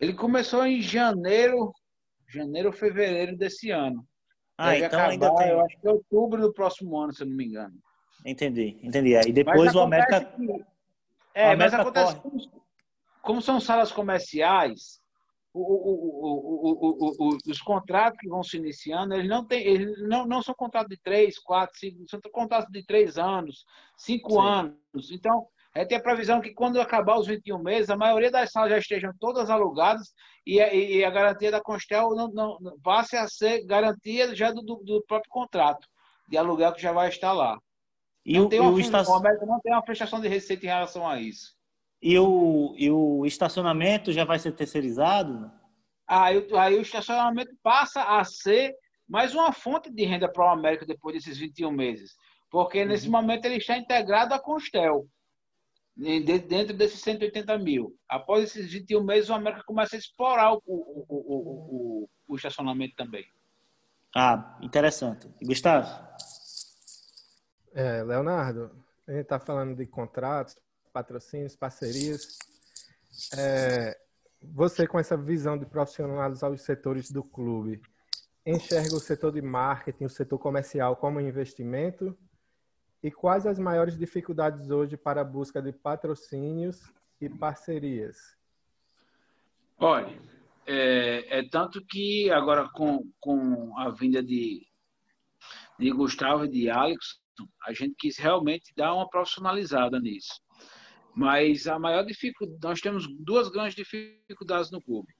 [0.00, 1.72] Ele começou em janeiro,
[2.28, 4.06] janeiro ou fevereiro desse ano.
[4.56, 5.48] Ah, Deve então acabar, ainda tem.
[5.48, 7.74] Eu acho que é outubro do próximo ano, se eu não me engano.
[8.24, 9.14] Entendi, entendi.
[9.16, 10.24] Aí depois o América.
[10.24, 10.64] Que,
[11.34, 12.64] é, América mas acontece como,
[13.28, 15.02] como, são salas comerciais,
[15.52, 20.40] o, o, o, os contratos que vão se iniciando, eles não têm, eles não, não
[20.40, 23.66] são contratos de três, quatro, cinco, são contratos de três anos,
[23.98, 24.40] cinco Sim.
[24.40, 25.10] anos.
[25.12, 28.70] Então, é ter a previsão que quando acabar os 21 meses, a maioria das salas
[28.70, 30.14] já estejam todas alugadas
[30.46, 34.50] e, e, e a garantia da Constel não, não, não, passe a ser garantia já
[34.52, 35.86] do, do, próprio contrato
[36.26, 37.58] de aluguel que já vai estar lá.
[38.24, 39.06] E não o, tem uma, o estac...
[39.06, 41.57] não tem uma prestação de receita em relação a isso.
[42.00, 45.50] E o, e o estacionamento já vai ser terceirizado?
[46.06, 48.74] Aí, aí o estacionamento passa a ser
[49.08, 52.14] mais uma fonte de renda para o América depois desses 21 meses.
[52.50, 53.12] Porque nesse uhum.
[53.12, 55.06] momento ele está integrado à Constel
[55.96, 57.96] dentro desses 180 mil.
[58.08, 62.94] Após esses 21 meses, o América começa a explorar o, o, o, o, o estacionamento
[62.94, 63.26] também.
[64.16, 65.28] Ah, interessante.
[65.42, 65.88] Gustavo?
[67.74, 68.70] É, Leonardo,
[69.06, 70.56] a gente está falando de contratos,
[70.98, 72.38] patrocínios, parcerias.
[73.36, 73.96] É,
[74.42, 77.80] você, com essa visão de profissionalizar os setores do clube,
[78.44, 82.16] enxerga o setor de marketing, o setor comercial como investimento
[83.00, 88.16] e quais as maiores dificuldades hoje para a busca de patrocínios e parcerias?
[89.78, 90.20] Olha,
[90.66, 94.66] é, é tanto que agora com, com a vinda de,
[95.78, 97.20] de Gustavo e de Alex,
[97.64, 100.47] a gente quis realmente dar uma profissionalizada nisso.
[101.18, 105.12] Mas a maior dificuldade, nós temos duas grandes dificuldades no clube,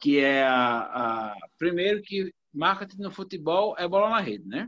[0.00, 4.66] que é a, a primeiro que marketing no futebol é bola na rede, né?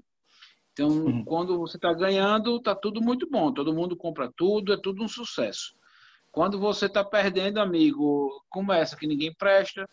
[0.72, 1.24] Então, uhum.
[1.24, 3.52] quando você está ganhando, está tudo muito bom.
[3.52, 5.74] Todo mundo compra tudo, é tudo um sucesso.
[6.30, 9.88] Quando você está perdendo, amigo, começa que ninguém presta,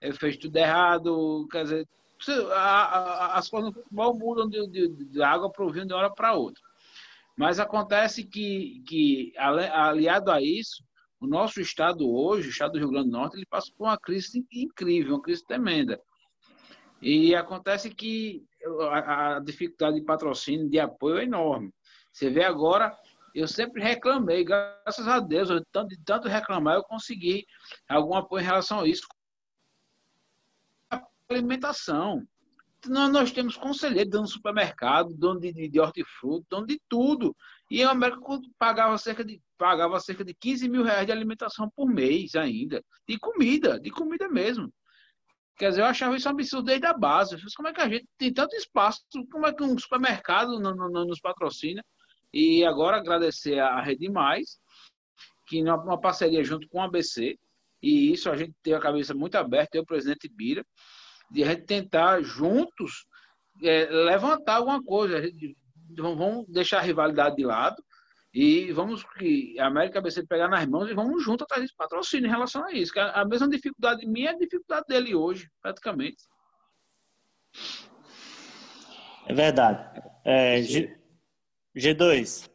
[0.00, 1.88] é, fez tudo errado, quer dizer,
[2.50, 6.10] as coisas no futebol mudam de, de, de água para o vinho de uma hora
[6.10, 6.62] para outra.
[7.36, 10.84] Mas acontece que, que, aliado a isso,
[11.20, 13.98] o nosso estado hoje, o estado do Rio Grande do Norte, ele passa por uma
[13.98, 16.00] crise incrível, uma crise tremenda.
[17.00, 18.44] E acontece que
[18.90, 21.72] a, a dificuldade de patrocínio, de apoio é enorme.
[22.12, 22.96] Você vê agora,
[23.34, 27.46] eu sempre reclamei, graças a Deus, eu, tanto, de tanto reclamar, eu consegui
[27.88, 29.06] algum apoio em relação a isso.
[31.28, 32.26] Alimentação.
[32.88, 37.36] Nós, temos conselheiro dono de supermercado, dono de, de, de hortifruti, dono de tudo.
[37.70, 38.20] E a América
[38.58, 42.82] pagava cerca, de, pagava cerca de 15 mil reais de alimentação por mês ainda.
[43.06, 44.72] De comida, de comida mesmo.
[45.56, 47.36] Quer dizer, eu achava isso um absurdo desde a base.
[47.54, 49.00] Como é que a gente tem tanto espaço?
[49.30, 51.84] Como é que um supermercado não, não, nos patrocina?
[52.32, 54.58] E agora agradecer a Rede Mais,
[55.46, 57.38] que numa parceria junto com a ABC,
[57.82, 60.64] e isso a gente tem a cabeça muito aberta, eu, o presidente Bira,
[61.32, 63.06] de a gente tentar juntos
[63.62, 65.22] é, levantar alguma coisa.
[65.22, 65.56] Gente,
[65.96, 67.82] vamos deixar a rivalidade de lado
[68.34, 72.26] e vamos que a América ABC pegar nas mãos e vamos junto atrás desse patrocínio
[72.26, 72.92] em relação a isso.
[72.92, 76.24] Que a, a mesma dificuldade minha é a dificuldade dele hoje, praticamente.
[79.26, 80.02] É verdade.
[80.24, 80.96] É, G,
[81.76, 82.50] G2.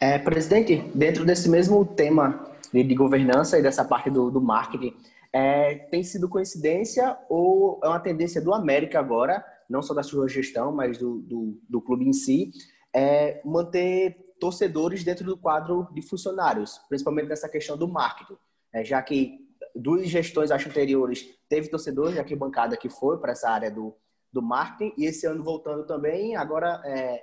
[0.00, 4.94] É, presidente, dentro desse mesmo tema de, de governança e dessa parte do, do marketing,
[5.32, 10.28] é, tem sido coincidência ou é uma tendência do América agora, não só da sua
[10.28, 12.50] gestão, mas do, do, do clube em si,
[12.94, 18.36] é manter torcedores dentro do quadro de funcionários, principalmente nessa questão do marketing,
[18.72, 23.32] é, já que duas gestões acho anteriores teve torcedores, já que bancada que foi para
[23.32, 23.94] essa área do,
[24.32, 27.22] do marketing, e esse ano voltando também, agora é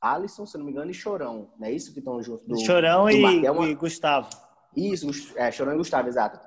[0.00, 2.46] Alisson, se não me engano, e Chorão, não é isso que estão juntos?
[2.46, 3.66] Do, Chorão do e, é uma...
[3.66, 4.28] e, Gustavo.
[4.76, 6.38] Isso, é, Chorão e Gustavo, exato.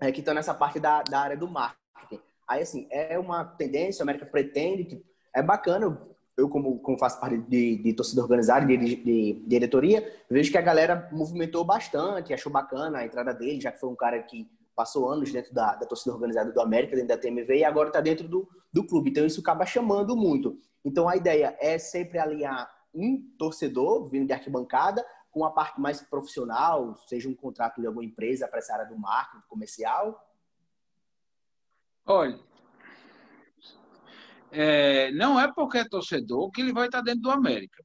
[0.00, 2.20] É, que estão nessa parte da, da área do marketing.
[2.46, 5.98] Aí, assim, é uma tendência, a América pretende, que é bacana,
[6.36, 10.58] eu como, como faço parte de, de torcida organizada, de, de, de, diretoria, vejo que
[10.58, 14.48] a galera movimentou bastante, achou bacana a entrada dele, já que foi um cara que
[14.74, 18.00] passou anos dentro da, da torcida organizada do América, dentro da TMV, e agora está
[18.02, 19.10] dentro do, do clube.
[19.10, 20.58] Então, isso acaba chamando muito.
[20.84, 25.04] Então, a ideia é sempre alinhar um torcedor vindo de arquibancada
[25.36, 28.98] com a parte mais profissional, seja um contrato de alguma empresa para essa área do
[28.98, 30.18] marketing comercial,
[32.06, 32.38] Olha,
[34.50, 37.84] é, não é porque é torcedor que ele vai estar dentro do América.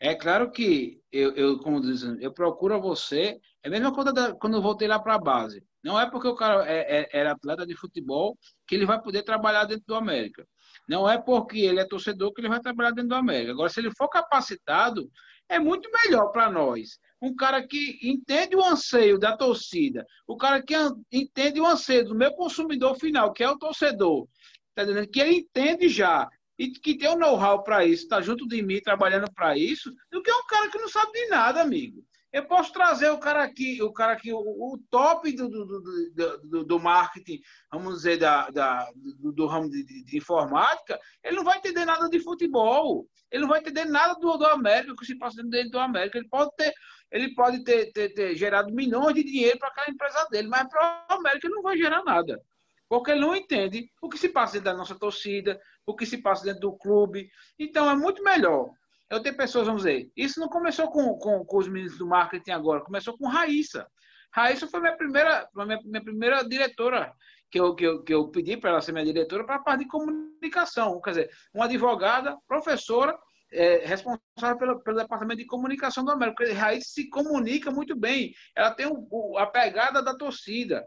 [0.00, 3.38] É claro que eu, eu como dizem, eu procuro você.
[3.62, 5.62] É a mesma coisa da, quando eu voltei lá para a base.
[5.84, 9.24] Não é porque o cara é, é, era atleta de futebol que ele vai poder
[9.24, 10.46] trabalhar dentro do América.
[10.88, 13.52] Não é porque ele é torcedor que ele vai trabalhar dentro do América.
[13.52, 15.10] Agora, se ele for capacitado,
[15.48, 20.62] é muito melhor para nós um cara que entende o anseio da torcida, o cara
[20.62, 20.74] que
[21.10, 24.28] entende o anseio do meu consumidor final, que é o torcedor,
[24.74, 25.08] tá entendendo?
[25.08, 28.62] que ele entende já e que tem o um know-how para isso, está junto de
[28.62, 32.04] mim trabalhando para isso, do que um cara que não sabe de nada, amigo.
[32.32, 36.64] Eu posso trazer o cara aqui, o cara aqui, o, o top do, do, do,
[36.64, 37.40] do, marketing,
[37.72, 41.86] vamos dizer, da, da do, do, ramo de, de, de, informática, ele não vai entender
[41.86, 45.70] nada de futebol, ele não vai entender nada do, do América, que se passa dentro
[45.70, 46.18] do América.
[46.18, 46.72] Ele pode ter
[47.10, 51.06] ele pode ter, ter, ter gerado milhões de dinheiro para aquela empresa dele, mas para
[51.10, 52.40] o América ele não vai gerar nada.
[52.88, 56.18] Porque ele não entende o que se passa dentro da nossa torcida, o que se
[56.18, 57.28] passa dentro do clube.
[57.58, 58.70] Então é muito melhor.
[59.10, 62.50] Eu tenho pessoas, vamos dizer, isso não começou com, com, com os meninos do marketing
[62.50, 63.86] agora, começou com Raíssa.
[64.30, 67.12] Raíssa foi minha primeira, minha, minha primeira diretora,
[67.50, 69.84] que eu, que eu, que eu pedi para ela ser minha diretora para a parte
[69.84, 71.00] de comunicação.
[71.00, 73.18] Quer dizer, uma advogada, professora,
[73.50, 76.52] é, responsável pelo, pelo, departamento de comunicação do América.
[76.52, 78.34] Raiz se comunica muito bem.
[78.54, 80.86] Ela tem o, o, a pegada da torcida.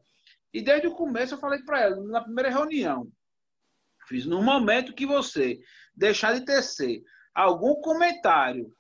[0.54, 3.08] E desde o começo eu falei para ela, na primeira reunião,
[4.08, 5.60] fiz no momento que você
[5.96, 7.02] deixar de tecer
[7.34, 8.74] algum comentário,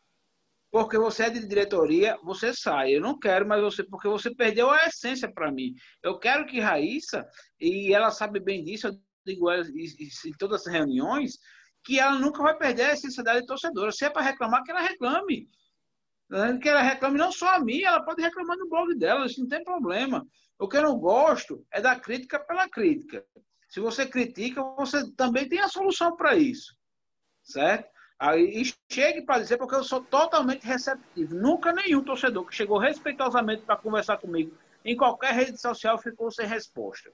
[0.71, 2.95] porque você é de diretoria, você sai.
[2.95, 5.73] Eu não quero mais você, porque você perdeu a essência para mim.
[6.01, 7.27] Eu quero que Raíssa,
[7.59, 8.93] e ela sabe bem disso, eu
[9.25, 11.37] digo em todas as reuniões,
[11.83, 13.91] que ela nunca vai perder a essência dela de torcedora.
[13.91, 15.49] Se é para reclamar, que ela reclame.
[16.61, 19.49] Que ela reclame não só a mim, ela pode reclamar no blog dela, isso não
[19.49, 20.25] tem problema.
[20.57, 23.25] O que eu não gosto é da crítica pela crítica.
[23.67, 26.73] Se você critica, você também tem a solução para isso.
[27.43, 27.89] Certo?
[28.21, 31.33] Aí chegue para dizer, porque eu sou totalmente receptivo.
[31.33, 34.55] Nunca nenhum torcedor que chegou respeitosamente para conversar comigo
[34.85, 37.11] em qualquer rede social ficou sem resposta.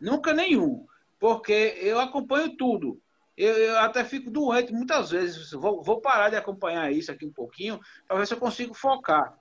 [0.00, 0.86] Nunca nenhum.
[1.18, 3.00] Porque eu acompanho tudo.
[3.36, 5.50] Eu, eu, até fico doente muitas vezes.
[5.50, 9.36] Vou, vou, parar de acompanhar isso aqui um pouquinho para ver se eu consigo focar.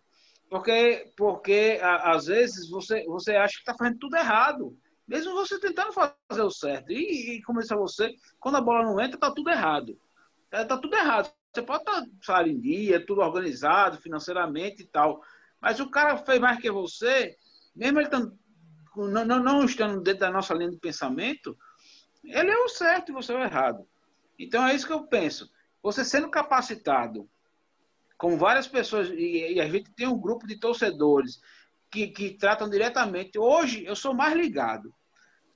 [0.49, 4.75] Porque, porque a, às vezes você, você acha que está fazendo tudo errado.
[5.07, 6.91] Mesmo você tentando fazer o certo.
[6.91, 9.95] E, e como disse a você, quando a bola não entra, está tudo errado.
[10.51, 11.31] É, tudo errado.
[11.53, 15.21] Você pode estar tá, salário em dia, tudo organizado financeiramente e tal.
[15.61, 17.35] Mas o cara fez mais que você,
[17.75, 21.57] mesmo ele não, não, não estando dentro da nossa linha de pensamento,
[22.23, 23.87] ele é o certo e você é o errado.
[24.37, 25.49] Então é isso que eu penso.
[25.81, 27.29] Você sendo capacitado
[28.17, 31.39] com várias pessoas, e, e a gente tem um grupo de torcedores
[31.89, 33.39] que, que tratam diretamente.
[33.39, 34.93] Hoje eu sou mais ligado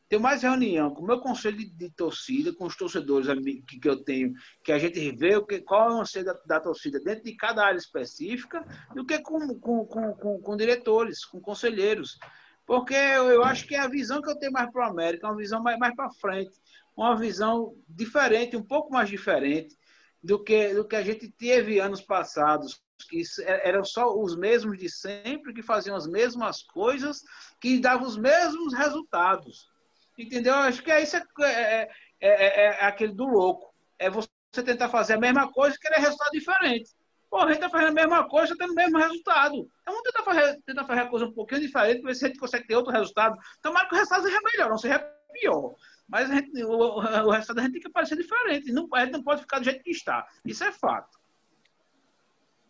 [0.07, 3.27] tenho mais reunião com o meu conselho de, de, torcida, com os torcedores
[3.67, 6.33] que, que eu tenho, que a gente vê o que, qual é o anseio da,
[6.45, 8.63] da, torcida dentro de cada área específica,
[8.93, 12.17] do que com, com, com, com diretores, com conselheiros.
[12.65, 15.27] Porque eu, eu, acho que é a visão que eu tenho mais para o América,
[15.27, 16.53] é uma visão mais, mais para frente,
[16.95, 19.75] uma visão diferente, um pouco mais diferente
[20.23, 24.89] do que, do que a gente teve anos passados, que eram só os mesmos de
[24.89, 27.21] sempre, que faziam as mesmas coisas,
[27.59, 29.67] que davam os mesmos resultados.
[30.17, 30.55] Entendeu?
[30.55, 31.89] Acho que é isso é, é,
[32.21, 33.73] é, é, aquele do louco.
[33.99, 34.29] É você
[34.63, 36.91] tentar fazer a mesma coisa e querer resultado diferente.
[37.29, 39.55] Pô, a gente tá fazendo a mesma coisa, tendo o mesmo resultado.
[39.81, 42.39] Então vamos tentar fazer, tentar fazer a coisa um pouquinho diferente, ver se a gente
[42.39, 43.37] consegue ter outro resultado.
[43.61, 44.99] Tomara que o resultado seja melhor, não seja
[45.33, 45.75] pior.
[46.07, 46.99] Mas gente, o, o,
[47.31, 48.71] resultado da gente tem que parecer diferente.
[48.71, 50.25] Não, a gente não pode ficar do jeito que está.
[50.45, 51.17] Isso é fato.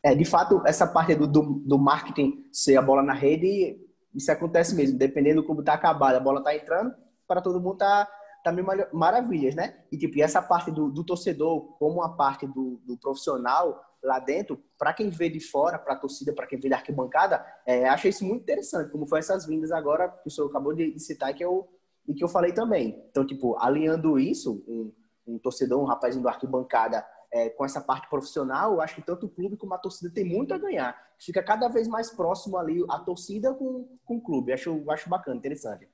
[0.01, 3.77] É, de fato, essa parte do, do, do marketing ser a bola na rede,
[4.13, 4.97] isso acontece mesmo.
[4.97, 6.95] Dependendo do como está acabado, a bola está entrando,
[7.27, 8.07] para todo mundo tá,
[8.43, 9.83] tá mil maravilhas, né?
[9.91, 14.19] E, tipo, e essa parte do, do torcedor, como a parte do, do profissional lá
[14.19, 17.89] dentro, para quem vê de fora, para a torcida, para quem vê da arquibancada, é,
[17.89, 21.33] achei isso muito interessante, como foi essas vindas agora que o senhor acabou de citar
[21.33, 21.67] que eu,
[22.07, 23.03] e que eu falei também.
[23.09, 24.93] Então, tipo, alinhando isso, um,
[25.25, 29.25] um torcedor, um rapazinho do arquibancada, é, com essa parte profissional, eu acho que tanto
[29.25, 30.95] o clube como a torcida tem muito a ganhar.
[31.19, 34.53] Fica cada vez mais próximo ali a torcida com, com o clube.
[34.53, 35.89] Acho, acho bacana, interessante.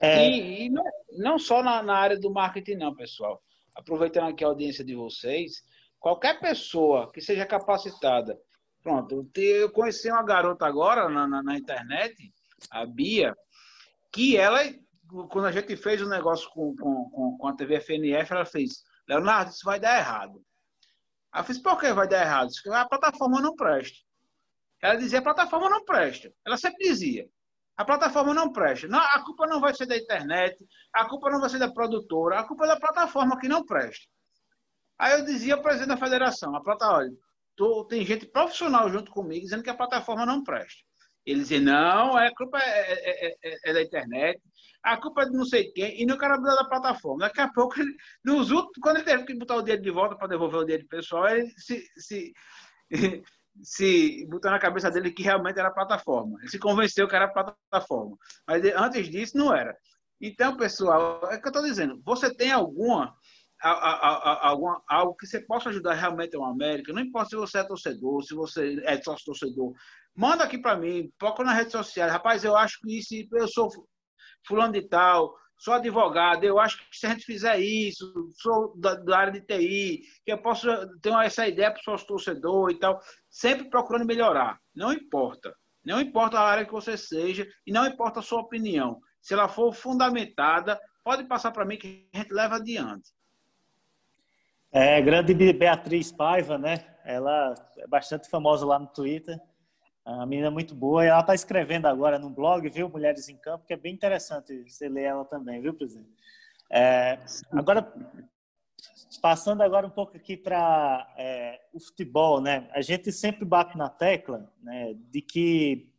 [0.00, 0.28] É...
[0.28, 3.42] E, e não, não, só na, na, área do marketing, não, pessoal.
[3.74, 5.62] Aproveitando aqui a audiência de vocês,
[5.98, 8.38] qualquer pessoa que seja capacitada.
[8.82, 12.14] Pronto, eu conheci uma garota agora na, na, na internet,
[12.70, 13.36] a Bia,
[14.12, 14.60] que ela,
[15.30, 18.84] quando a gente fez o um negócio com, com, com a TV FNF, ela fez:
[19.08, 20.42] Leonardo, isso vai dar errado.
[21.34, 22.50] Ela fez: por que vai dar errado?
[22.72, 23.98] A plataforma não presta.
[24.80, 26.32] Ela dizia: a plataforma não presta.
[26.44, 27.28] Ela sempre dizia.
[27.78, 28.88] A plataforma não presta.
[28.88, 30.56] Não, a culpa não vai ser da internet,
[30.92, 34.04] a culpa não vai ser da produtora, a culpa é da plataforma que não presta.
[34.98, 37.16] Aí eu dizia ao presidente da federação, a plataforma,
[37.56, 40.82] olha, tem gente profissional junto comigo dizendo que a plataforma não presta.
[41.24, 44.42] Ele dizia, não, a culpa é, é, é, é, da internet,
[44.82, 47.26] a culpa é de não sei quem, e não quero da plataforma.
[47.26, 50.16] Daqui a pouco, ele, nos últimos, quando ele teve que botar o dinheiro de volta
[50.16, 52.32] para devolver o dinheiro pessoal, ele se, se
[53.62, 56.38] se botou na cabeça dele que realmente era plataforma.
[56.40, 58.16] Ele se convenceu que era plataforma.
[58.46, 59.76] Mas antes disso, não era.
[60.20, 62.00] Então, pessoal, é o que eu estou dizendo.
[62.04, 63.14] Você tem alguma,
[63.62, 66.92] a, a, a, algo que você possa ajudar realmente uma América?
[66.92, 69.72] Não importa se você é torcedor, se você é sócio torcedor.
[70.14, 72.10] Manda aqui para mim, procura nas redes sociais.
[72.10, 73.70] Rapaz, eu acho que isso, eu sou
[74.46, 78.94] fulano de tal, sou advogado, eu acho que se a gente fizer isso, sou da,
[78.94, 80.68] da área de TI, que eu posso
[81.00, 83.00] ter essa ideia para o seu torcedor e tal,
[83.38, 84.58] sempre procurando melhorar.
[84.74, 85.54] Não importa.
[85.84, 89.00] Não importa a área que você seja e não importa a sua opinião.
[89.22, 93.12] Se ela for fundamentada, pode passar para mim que a gente leva adiante.
[94.72, 96.84] É, grande Beatriz Paiva, né?
[97.04, 99.40] Ela é bastante famosa lá no Twitter.
[100.04, 103.36] A menina é muito boa e ela está escrevendo agora no blog, viu, Mulheres em
[103.36, 106.10] Campo, que é bem interessante você ler ela também, viu, presidente?
[106.70, 107.20] É,
[107.52, 107.92] agora,
[109.20, 112.68] passando agora um pouco aqui para é, o futebol, né?
[112.72, 115.90] A gente sempre bate na tecla né, de que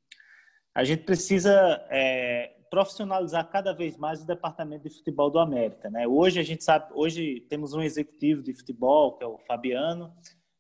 [0.74, 1.52] a gente precisa
[1.90, 6.08] é, profissionalizar cada vez mais o departamento de futebol do América, né?
[6.08, 10.14] Hoje a gente sabe, hoje temos um executivo de futebol que é o Fabiano,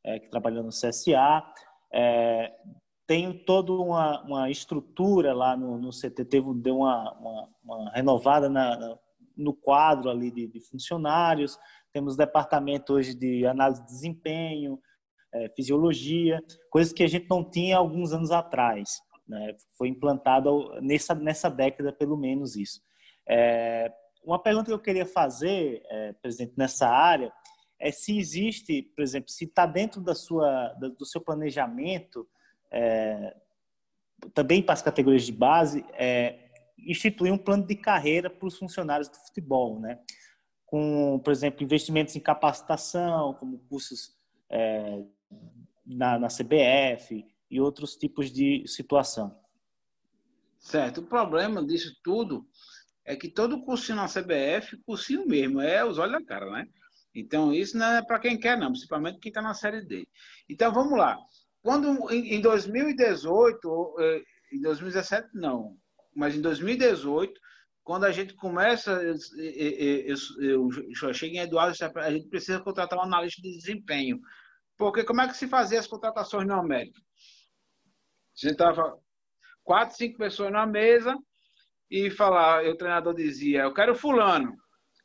[0.03, 1.43] é, que trabalhou no CSA.
[1.93, 2.51] É,
[3.07, 8.47] tem toda uma, uma estrutura lá no, no CT, teve, deu uma, uma, uma renovada
[8.47, 8.97] na, na,
[9.35, 11.57] no quadro ali de, de, funcionários,
[11.93, 14.79] temos departamento hoje de análise de desempenho,
[15.33, 18.99] é, fisiologia, coisas que a gente não tinha alguns anos atrás.
[19.27, 19.55] Né?
[19.77, 22.81] Foi implantado nessa, nessa década, pelo menos, isso.
[23.27, 23.91] É,
[24.23, 27.31] uma pergunta que eu queria fazer, é, presidente, nessa área,
[27.79, 32.27] é se existe, por exemplo, se está dentro da sua, do seu planejamento
[32.71, 33.33] é,
[34.33, 39.07] também para as categorias de base, é, instituir um plano de carreira para os funcionários
[39.07, 39.99] do futebol, né?
[40.69, 44.15] Com, por exemplo, investimentos em capacitação, como cursos
[44.51, 45.03] é,
[45.83, 49.35] na, na CBF e outros tipos de situação.
[50.59, 51.01] Certo.
[51.01, 52.47] O problema disso tudo
[53.03, 56.67] é que todo cursinho na CBF, cursinho mesmo, é os olhos da cara, né?
[57.15, 60.07] Então, isso não é para quem quer, não, principalmente quem está na Série D.
[60.47, 61.17] Então, vamos lá.
[61.63, 64.21] Quando em 2018, eh,
[64.53, 65.75] em 2017 não,
[66.15, 67.33] mas em 2018,
[67.89, 70.69] quando a gente começa, eu, eu, eu,
[71.01, 74.19] eu chego em Eduardo, a gente precisa contratar um analista de desempenho.
[74.77, 77.01] Porque como é que se fazia as contratações na América?
[77.01, 78.95] A gente estava
[79.63, 81.17] quatro, cinco pessoas na mesa
[81.89, 84.55] e falar, o treinador dizia, eu quero fulano.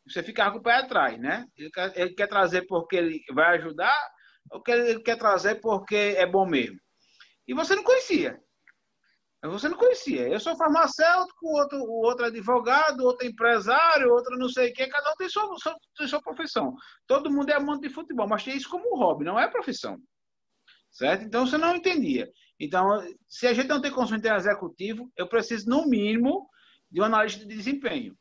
[0.07, 1.47] Você ficava com o pé atrás, né?
[1.57, 3.97] Ele quer, ele quer trazer porque ele vai ajudar
[4.51, 6.79] ou ele quer trazer porque é bom mesmo?
[7.49, 8.39] E você não conhecia.
[9.51, 10.29] Você não conhecia.
[10.29, 14.87] Eu sou farmacêutico, o outro, o outro advogado, outro empresário, outro não sei o quê.
[14.87, 16.75] Cada um tem sua, sua, tem sua profissão.
[17.07, 19.99] Todo mundo é amante de futebol, mas tem isso como hobby, não é profissão.
[20.91, 21.25] Certo?
[21.25, 22.31] Então você não entendia.
[22.59, 26.49] Então, se a gente não tem consultor executivo, eu preciso, no mínimo,
[26.91, 28.17] de um analista de desempenho.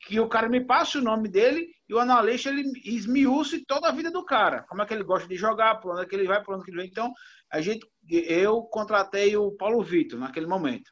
[0.00, 3.92] Que o cara me passe o nome dele e o analista ele esmiúce toda a
[3.92, 4.64] vida do cara.
[4.68, 6.62] Como é que ele gosta de jogar, por onde é que ele vai, por onde
[6.62, 6.88] é que ele vem.
[6.88, 7.12] Então,
[7.50, 10.90] a gente, eu contratei o Paulo Vitor naquele momento.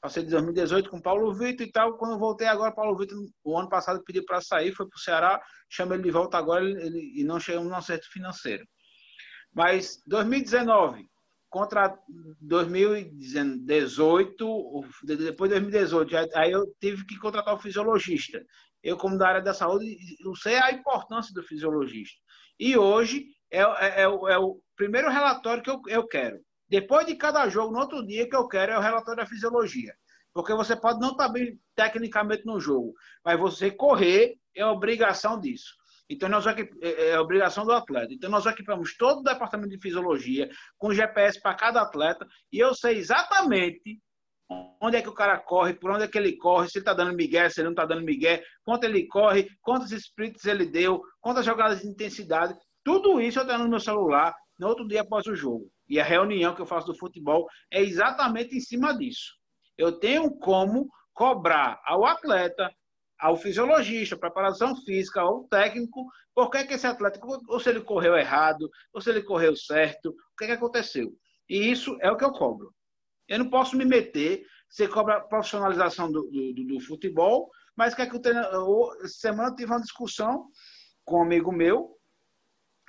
[0.00, 1.96] Passei de 2018 com o Paulo Vitor e tal.
[1.96, 5.40] Quando voltei agora, Paulo Vitor, o ano passado, pediu para sair, foi para o Ceará,
[5.70, 8.66] chamei ele de volta agora ele, e não chegamos no acerto financeiro.
[9.54, 11.06] Mas 2019,
[11.48, 11.96] contra
[12.40, 18.44] 2018, depois de 2018, aí eu tive que contratar o fisiologista.
[18.82, 22.18] Eu, como da área da saúde, eu sei a importância do fisiologista.
[22.58, 26.40] E hoje é, é, é, é o primeiro relatório que eu, eu quero.
[26.68, 29.94] Depois de cada jogo, no outro dia, que eu quero é o relatório da fisiologia.
[30.32, 35.74] Porque você pode não estar bem tecnicamente no jogo, mas você correr é obrigação disso.
[36.08, 38.12] Então, nós é, é obrigação do atleta.
[38.12, 42.74] Então, nós equipamos todo o departamento de fisiologia com GPS para cada atleta e eu
[42.74, 44.00] sei exatamente
[44.80, 46.94] onde é que o cara corre, por onde é que ele corre, se ele está
[46.94, 51.02] dando migué, se ele não está dando migué, quanto ele corre, quantos sprints ele deu,
[51.20, 52.54] quantas jogadas de intensidade.
[52.84, 55.70] Tudo isso eu tenho no meu celular no outro dia após o jogo.
[55.88, 59.34] E a reunião que eu faço do futebol é exatamente em cima disso.
[59.76, 62.70] Eu tenho como cobrar ao atleta
[63.22, 68.16] ao fisiologista, preparação física, ao técnico, por que, que esse atleta, ou se ele correu
[68.16, 71.08] errado, ou se ele correu certo, o que, que aconteceu.
[71.48, 72.74] E isso é o que eu cobro.
[73.28, 78.06] Eu não posso me meter, você cobra profissionalização do, do, do futebol, mas que é
[78.06, 80.46] que o treinador, semana eu tive uma discussão
[81.04, 81.96] com um amigo meu,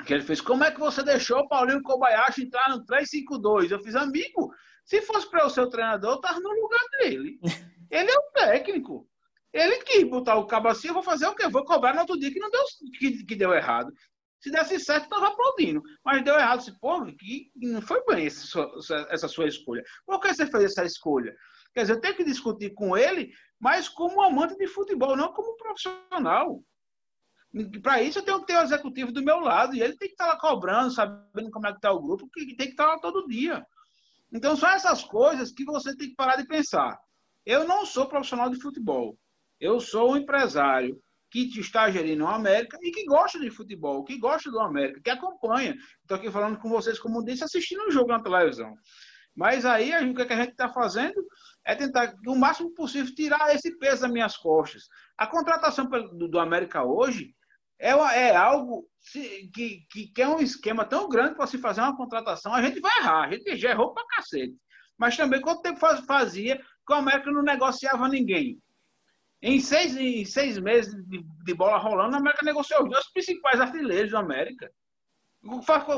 [0.05, 3.71] que ele fez, como é que você deixou o Paulinho Kobayashi entrar no 3-5-2?
[3.71, 4.51] Eu fiz, amigo,
[4.83, 7.39] se fosse para o seu treinador, eu estava no lugar dele.
[7.89, 9.07] Ele é o técnico.
[9.53, 11.45] Ele quis botar o cabo assim, eu vou fazer o quê?
[11.45, 12.63] Eu vou cobrar no outro dia que não deu,
[12.97, 13.93] que, que deu errado.
[14.43, 15.81] Se desse certo, estava aplaudindo.
[16.03, 16.59] Mas deu errado.
[16.59, 19.81] Disse, pô, que não foi bem essa sua, essa sua escolha.
[20.05, 21.33] Por que você fez essa escolha?
[21.73, 25.55] Quer dizer, eu tenho que discutir com ele, mas como amante de futebol, não como
[25.55, 26.61] profissional.
[27.81, 29.77] Para isso, eu tenho que ter o executivo do meu lado.
[29.77, 32.45] E ele tem que estar lá cobrando, sabendo como é que está o grupo, que
[32.47, 33.65] tem que estar lá todo dia.
[34.29, 36.99] Então, são essas coisas que você tem que parar de pensar.
[37.45, 39.17] Eu não sou profissional de futebol.
[39.57, 41.01] Eu sou um empresário
[41.33, 45.09] que está gerindo o América e que gosta de futebol, que gosta do América, que
[45.09, 45.75] acompanha.
[46.01, 48.75] Estou aqui falando com vocês, como disse, assistindo um jogo na televisão.
[49.35, 51.25] Mas aí o que a gente está fazendo
[51.65, 54.83] é tentar, o máximo possível, tirar esse peso das minhas costas.
[55.17, 57.33] A contratação do, do América hoje
[57.79, 59.49] é, é algo que,
[59.89, 62.53] que, que, é um esquema tão grande para se fazer uma contratação.
[62.53, 64.55] A gente vai errar, a gente já errou para cacete.
[64.99, 68.59] Mas também, quanto tempo fazia que o América não negociava ninguém?
[69.45, 73.59] Em seis, em seis meses de, de bola rolando, a América negociou os dois principais
[73.59, 74.71] artilheiros da América.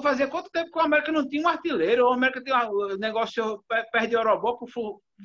[0.02, 2.08] Fazia quanto tempo que o América não tinha um artilheiro?
[2.08, 4.68] O América tem um negócio, perde o Orobó para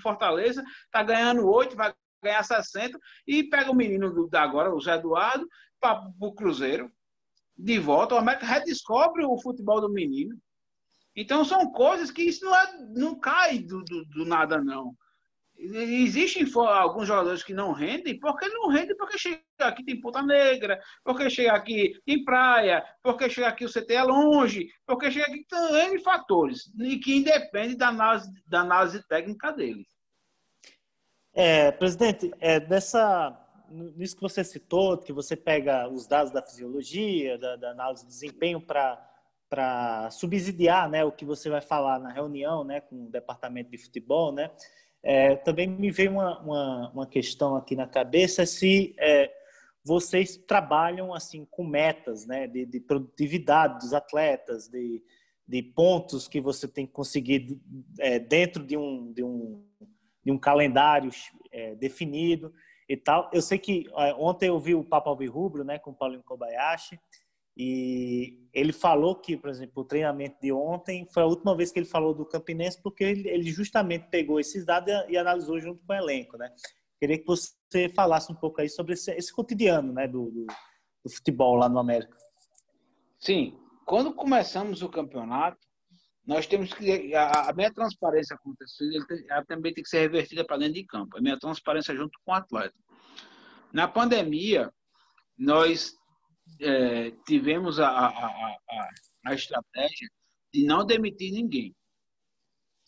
[0.03, 4.81] Fortaleza, está ganhando oito, vai ganhar 60, e pega o menino do, da agora, o
[4.83, 5.49] Zé Eduardo,
[5.81, 6.93] para o Cruzeiro.
[7.57, 10.39] De volta, o América redescobre o futebol do menino.
[11.16, 14.95] Então são coisas que isso não, é, não cai do, do, do nada, não.
[15.63, 20.81] Existem alguns jogadores que não rendem, porque não rendem porque chega aqui tem Ponta Negra,
[21.05, 25.45] porque chega aqui tem praia, porque chega aqui o CT é longe, porque chega aqui
[25.47, 29.87] tem fatores, e que independe da análise, da análise técnica deles.
[31.35, 33.39] É, presidente, é, dessa,
[33.71, 38.09] nisso que você citou, que você pega os dados da fisiologia, da, da análise de
[38.09, 43.71] desempenho para subsidiar né, o que você vai falar na reunião né, com o departamento
[43.71, 44.51] de futebol, né?
[45.03, 49.33] É, também me veio uma, uma, uma, questão aqui na cabeça se é,
[49.83, 55.03] vocês trabalham assim com metas, né, de, de produtividade dos atletas, de,
[55.49, 57.59] de pontos que você tem que conseguir
[57.99, 59.65] é, dentro de um, de um,
[60.23, 61.11] de um calendário
[61.51, 62.53] é, definido
[62.87, 63.31] e tal.
[63.33, 67.01] Eu sei que é, ontem eu vi o Papo Alvirrubro, né, com o Paulinho Kobayashi,
[67.57, 71.79] e ele falou que, por exemplo, o treinamento de ontem foi a última vez que
[71.79, 75.97] ele falou do Campinense, porque ele, justamente pegou esses dados e, analisou junto com o
[75.97, 76.51] elenco, né?
[76.99, 80.47] Queria que você falasse um pouco aí sobre esse, esse cotidiano né, do, do,
[81.05, 82.17] do, futebol lá no América.
[83.19, 85.59] Sim, quando começamos o campeonato,
[86.27, 87.15] nós temos que.
[87.15, 88.55] A, a minha transparência o
[89.29, 91.17] ela também tem que ser revertida para dentro de campo.
[91.17, 92.75] A minha transparência junto com o atleta.
[93.73, 94.71] Na pandemia,
[95.39, 95.95] nós
[96.61, 98.59] é, tivemos a, a, a,
[99.27, 100.09] a estratégia
[100.53, 101.75] de não demitir ninguém.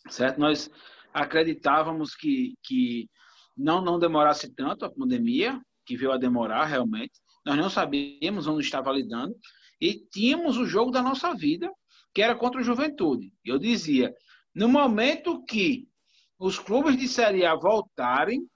[0.08, 0.38] Certo?
[0.38, 0.70] Nós
[1.12, 3.08] acreditávamos que, que
[3.56, 7.12] não, não demorasse tanto a pandemia, que veio a demorar realmente.
[7.44, 9.34] Nós não sabíamos onde estava lidando.
[9.80, 11.70] E tínhamos o jogo da nossa vida,
[12.14, 13.32] que era contra o Juventude.
[13.44, 14.14] Eu dizia,
[14.54, 15.88] no momento que
[16.38, 18.46] os clubes de Série A voltarem,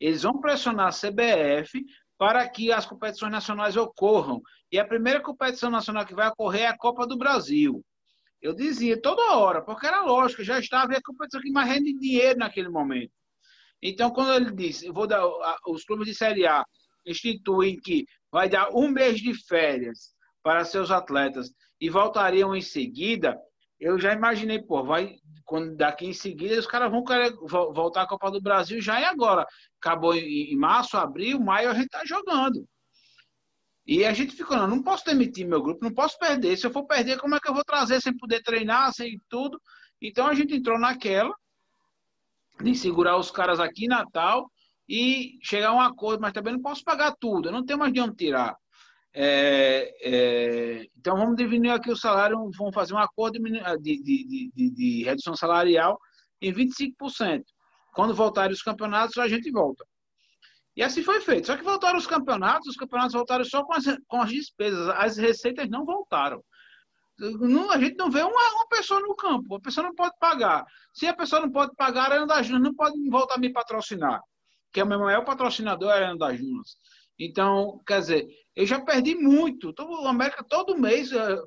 [0.00, 1.84] eles vão pressionar a CBF
[2.18, 4.42] para que as competições nacionais ocorram.
[4.70, 7.82] E a primeira competição nacional que vai ocorrer é a Copa do Brasil.
[8.42, 12.38] Eu dizia toda hora, porque era lógico, já estava a competição que mais rende dinheiro
[12.38, 13.12] naquele momento.
[13.80, 15.24] Então, quando ele disse, vou dar,
[15.66, 16.64] os clubes de Série A
[17.06, 21.50] instituem que vai dar um mês de férias para seus atletas
[21.80, 23.38] e voltariam em seguida,
[23.78, 25.16] eu já imaginei, pô, vai
[25.48, 29.04] quando daqui em seguida os caras vão querer voltar à Copa do Brasil já e
[29.04, 29.46] agora.
[29.80, 32.68] Acabou em, março, abril, maio a gente tá jogando.
[33.86, 36.58] E a gente ficou, não, não posso demitir meu grupo, não posso perder.
[36.58, 39.58] Se eu for perder, como é que eu vou trazer sem poder treinar, sem tudo?
[40.02, 41.34] Então a gente entrou naquela
[42.62, 44.50] de segurar os caras aqui em Natal
[44.86, 47.92] e chegar a um acordo, mas também não posso pagar tudo, eu não tenho mais
[47.92, 48.54] de onde tirar.
[49.20, 54.70] É, é, então vamos dividir aqui o salário, vamos fazer um acordo de, de, de,
[54.70, 55.98] de redução salarial
[56.40, 57.42] em 25%.
[57.92, 59.84] Quando voltarem os campeonatos, a gente volta.
[60.76, 61.48] E assim foi feito.
[61.48, 65.16] Só que voltaram os campeonatos, os campeonatos voltaram só com as, com as despesas, as
[65.16, 66.40] receitas não voltaram.
[67.18, 70.64] Não, a gente não vê uma, uma, pessoa no campo, a pessoa não pode pagar.
[70.94, 73.52] Se a pessoa não pode pagar, a Arena das Junas não pode voltar a me
[73.52, 74.22] patrocinar,
[74.72, 76.76] que é o meu maior patrocinador, é a Arena das Junas.
[77.18, 78.28] Então, quer dizer,
[78.58, 79.68] eu já perdi muito.
[79.68, 81.38] Então, o América todo mês, eh,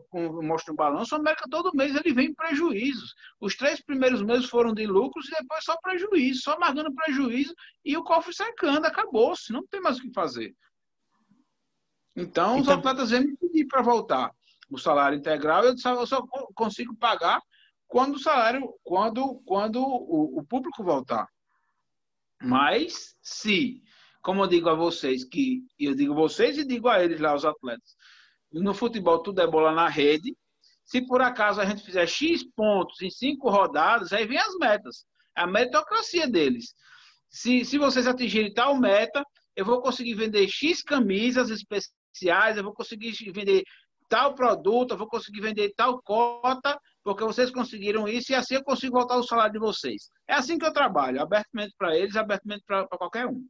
[0.41, 3.13] mostra o balanço, o América todo mês ele vem em prejuízos.
[3.37, 7.53] Os três primeiros meses foram de lucros e depois só prejuízo, só marcando prejuízo
[7.83, 10.55] e o cofre secando, acabou-se, não tem mais o que fazer.
[12.15, 12.79] Então, os então...
[12.79, 14.31] atletas vêm me pedir para voltar
[14.69, 17.41] o salário integral, eu só, eu só consigo pagar
[17.89, 21.27] quando o salário, quando, quando o, o público voltar.
[22.41, 23.83] Mas se,
[24.21, 27.45] como eu digo a vocês, que eu digo vocês e digo a eles lá, os
[27.45, 27.95] atletas,
[28.51, 30.35] no futebol tudo é bola na rede.
[30.83, 35.05] Se por acaso a gente fizer X pontos em cinco rodadas, aí vem as metas.
[35.37, 36.73] É a meritocracia deles.
[37.29, 39.23] Se, se vocês atingirem tal meta,
[39.55, 43.63] eu vou conseguir vender X camisas especiais, eu vou conseguir vender
[44.09, 48.63] tal produto, eu vou conseguir vender tal cota, porque vocês conseguiram isso e assim eu
[48.63, 50.09] consigo voltar o salário de vocês.
[50.27, 53.41] É assim que eu trabalho, abertamente para eles, abertamente para qualquer um.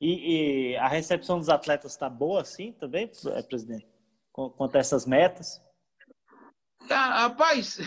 [0.00, 3.86] E, e, a recepção dos atletas está boa assim também, é, presidente?
[4.32, 5.60] Quanto a essas metas?
[6.88, 7.78] Ah, rapaz,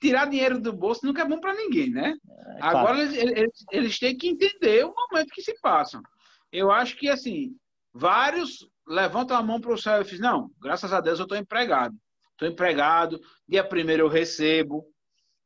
[0.00, 2.16] tirar dinheiro do bolso nunca é bom para ninguém, né?
[2.56, 2.78] É, claro.
[2.78, 6.02] Agora eles, eles, têm que entender o momento que se passam.
[6.50, 7.54] Eu acho que, assim,
[7.92, 11.38] vários levantam a mão para o céu e fiz, não, graças a Deus eu estou
[11.38, 11.94] empregado.
[12.32, 14.84] Estou empregado, dia primeiro eu recebo,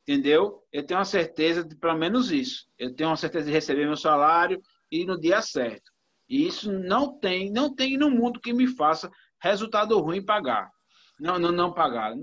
[0.03, 0.63] entendeu?
[0.73, 2.67] Eu tenho uma certeza de pelo menos isso.
[2.79, 5.91] Eu tenho uma certeza de receber meu salário e no dia certo.
[6.29, 9.11] E isso não tem, não tem no mundo que me faça
[9.41, 10.71] resultado ruim pagar.
[11.19, 12.15] Não, não, não pagar.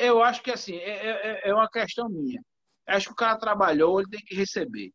[0.00, 2.40] Eu acho que assim, é, é, é uma questão minha.
[2.86, 4.90] Acho que o cara trabalhou, ele tem que receber.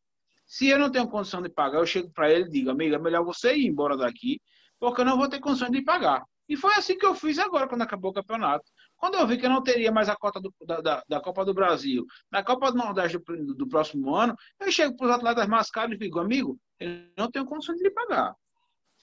[0.45, 2.99] Se eu não tenho condição de pagar, eu chego para ele e digo, amigo, é
[2.99, 4.39] melhor você ir embora daqui,
[4.80, 6.23] porque eu não vou ter condições de pagar.
[6.47, 8.63] E foi assim que eu fiz agora, quando acabou o campeonato.
[8.95, 11.53] Quando eu vi que eu não teria mais a cota do, da, da, Copa do
[11.53, 15.71] Brasil, na Copa do Nordeste do, do próximo ano, eu chego para os atletas mais
[15.71, 18.36] caros e digo, amigo, eu não tenho condições de lhe pagar.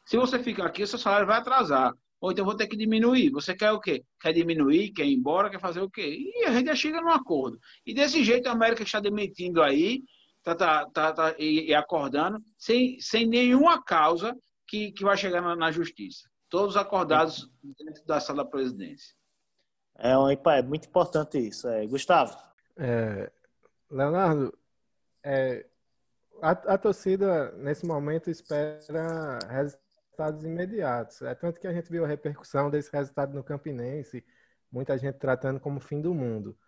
[0.04, 1.92] Se você ficar aqui, o seu salário vai atrasar.
[2.20, 3.30] Ou então vou ter que diminuir.
[3.30, 4.04] Você quer o quê?
[4.20, 6.18] Quer diminuir, quer ir embora, quer fazer o quê?
[6.20, 7.58] E a gente já chega num acordo.
[7.84, 10.04] E desse jeito a América está demitindo aí,
[10.42, 14.36] tá, tá, tá, tá e, e, acordando, sem, sem nenhuma causa
[14.68, 16.28] que, que vai chegar na, na justiça.
[16.48, 19.14] Todos acordados dentro da sala da presidência.
[19.98, 21.66] É, um, é muito importante isso.
[21.66, 22.36] É, Gustavo?
[22.76, 23.32] É,
[23.90, 24.56] Leonardo,
[25.24, 25.66] é,
[26.42, 31.22] a, a, torcida, nesse momento, espera resultados imediatos.
[31.22, 34.24] É tanto que a gente viu a repercussão desse resultado no Campinense,
[34.70, 36.58] muita gente tratando como fim do mundo.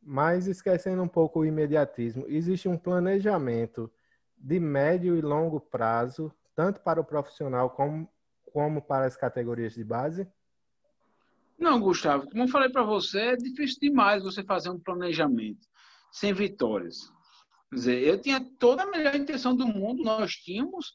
[0.00, 3.92] Mas esquecendo um pouco o imediatismo, existe um planejamento
[4.38, 8.08] de médio e longo prazo, tanto para o profissional como,
[8.52, 10.28] como para as categorias de base?
[11.58, 15.66] Não, Gustavo, como eu falei para você, é difícil demais você fazer um planejamento
[16.12, 17.15] sem vitórias.
[17.70, 20.92] Quer dizer, eu tinha toda a melhor intenção do mundo, nós tínhamos,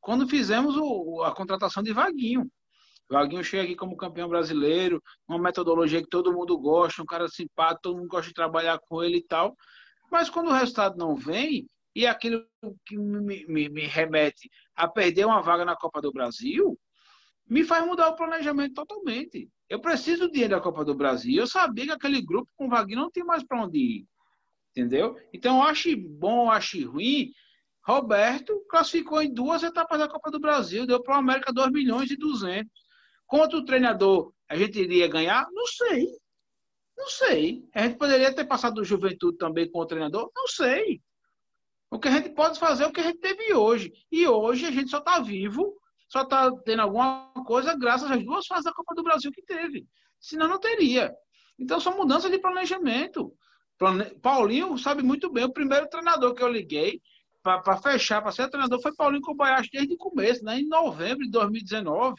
[0.00, 2.50] quando fizemos o, a contratação de Vaguinho.
[3.08, 7.82] Vaguinho chega aqui como campeão brasileiro, uma metodologia que todo mundo gosta, um cara simpático,
[7.82, 9.56] todo mundo gosta de trabalhar com ele e tal.
[10.10, 12.44] Mas quando o resultado não vem, e aquilo
[12.84, 16.78] que me, me, me remete a perder uma vaga na Copa do Brasil,
[17.48, 19.48] me faz mudar o planejamento totalmente.
[19.68, 21.34] Eu preciso do dinheiro da Copa do Brasil.
[21.36, 24.06] Eu sabia que aquele grupo com Vaguinho não tem mais para onde ir.
[24.76, 25.16] Entendeu?
[25.32, 27.32] Então, acho bom, acho ruim.
[27.82, 32.10] Roberto classificou em duas etapas da Copa do Brasil, deu para o América 2 milhões
[32.10, 32.70] e 200.
[33.26, 35.46] Quanto o treinador a gente iria ganhar?
[35.52, 36.08] Não sei.
[36.96, 37.64] Não sei.
[37.74, 40.30] A gente poderia ter passado do Juventude também com o treinador?
[40.34, 41.00] Não sei.
[41.90, 43.92] O que a gente pode fazer é o que a gente teve hoje.
[44.10, 45.76] E hoje a gente só está vivo
[46.08, 49.86] só está tendo alguma coisa graças às duas fases da Copa do Brasil que teve.
[50.20, 51.14] Senão não teria.
[51.58, 53.34] Então são mudanças de planejamento.
[54.22, 57.00] Paulinho sabe muito bem, o primeiro treinador que eu liguei
[57.42, 60.58] para fechar, para ser treinador, foi Paulinho Kobayashi desde o começo, né?
[60.58, 62.14] em novembro de 2019.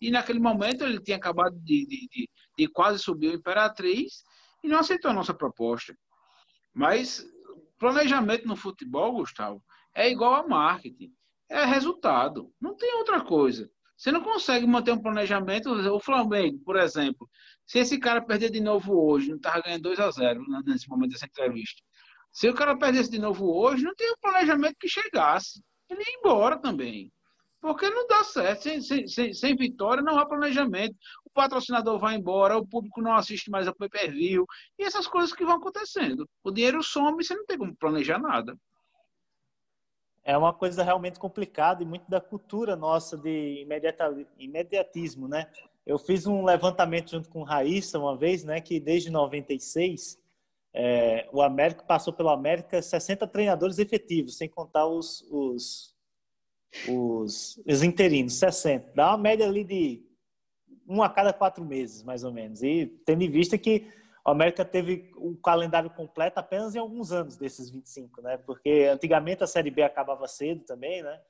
[0.00, 4.24] E naquele momento ele tinha acabado de, de, de, de quase subir o Imperatriz
[4.62, 5.96] e não aceitou a nossa proposta.
[6.74, 7.24] Mas
[7.78, 9.62] planejamento no futebol, Gustavo,
[9.94, 11.12] é igual a marketing
[11.48, 12.52] é resultado.
[12.60, 13.70] Não tem outra coisa.
[13.96, 15.70] Você não consegue manter um planejamento.
[15.70, 17.28] O Flamengo, por exemplo,
[17.66, 20.88] se esse cara perder de novo hoje, não estava ganhando 2 a 0 né, nesse
[20.88, 21.80] momento dessa entrevista.
[22.32, 25.62] Se o cara perdesse de novo hoje, não tem um planejamento que chegasse.
[25.88, 27.12] Ele ia embora também.
[27.60, 28.64] Porque não dá certo.
[28.64, 30.96] Sem, sem, sem, sem vitória, não há planejamento.
[31.24, 34.44] O patrocinador vai embora, o público não assiste mais a pay-per-view.
[34.78, 36.28] E essas coisas que vão acontecendo.
[36.42, 38.58] O dinheiro some e você não tem como planejar nada
[40.24, 43.66] é uma coisa realmente complicada e muito da cultura nossa de
[44.38, 45.46] imediatismo, né?
[45.86, 50.18] Eu fiz um levantamento junto com Raíssa uma vez, né, que desde 96
[50.72, 55.94] é, o América passou pelo América 60 treinadores efetivos, sem contar os, os,
[56.88, 58.92] os, os interinos, 60.
[58.94, 60.02] Dá uma média ali de
[60.88, 62.62] um a cada quatro meses, mais ou menos.
[62.62, 63.86] E tendo em vista que
[64.26, 68.38] o América teve o calendário completo apenas em alguns anos desses 25, né?
[68.38, 71.20] Porque antigamente a Série B acabava cedo também, né?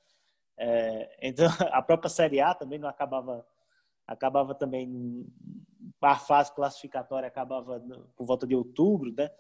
[0.57, 3.45] É, então a própria Série A também não acabava
[4.07, 5.27] acabava também
[6.01, 7.83] a fase classificatória acabava
[8.15, 9.31] por volta de outubro, né?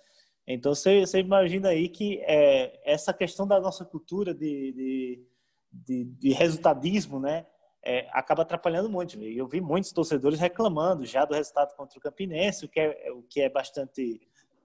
[0.46, 5.26] Então você, você imagina aí que é, essa questão da nossa cultura de, de,
[5.72, 7.46] de, de resultadismo, né?
[7.84, 9.22] É, acaba atrapalhando muito.
[9.22, 13.22] Eu vi muitos torcedores reclamando já do resultado contra o Campinense, o que é, o
[13.22, 14.20] que é bastante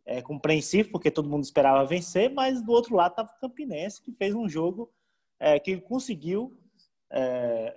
[0.06, 4.12] é, compreensível, porque todo mundo esperava vencer, mas do outro lado estava o Campinense, que
[4.14, 4.90] fez um jogo
[5.40, 6.58] é, que conseguiu
[7.12, 7.76] é,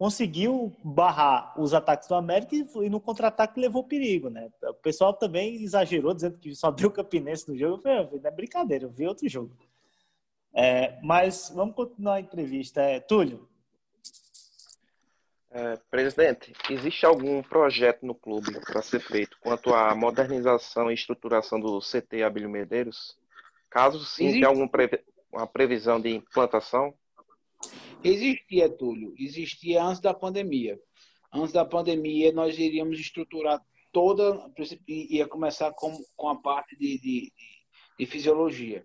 [0.00, 4.50] conseguiu barrar os ataques do América e no contra-ataque levou perigo, né?
[4.62, 7.76] O pessoal também exagerou, dizendo que só deu Campinense no jogo.
[7.76, 9.54] Eu falei, não é brincadeira, eu vi outro jogo.
[10.54, 12.80] É, mas vamos continuar a entrevista.
[12.80, 13.46] É, Túlio,
[15.52, 21.58] é, presidente, existe algum projeto no clube para ser feito quanto à modernização e estruturação
[21.58, 23.18] do CT Abílio Medeiros?
[23.68, 24.40] Caso sim, existe.
[24.40, 25.00] tem alguma previ
[25.32, 26.94] uma previsão de implantação?
[28.02, 29.14] Existia, Túlio.
[29.16, 30.78] Existia antes da pandemia.
[31.32, 33.60] Antes da pandemia, nós iríamos estruturar
[33.92, 34.50] toda.
[34.88, 37.32] Ia começar com, com a parte de, de,
[37.98, 38.84] de fisiologia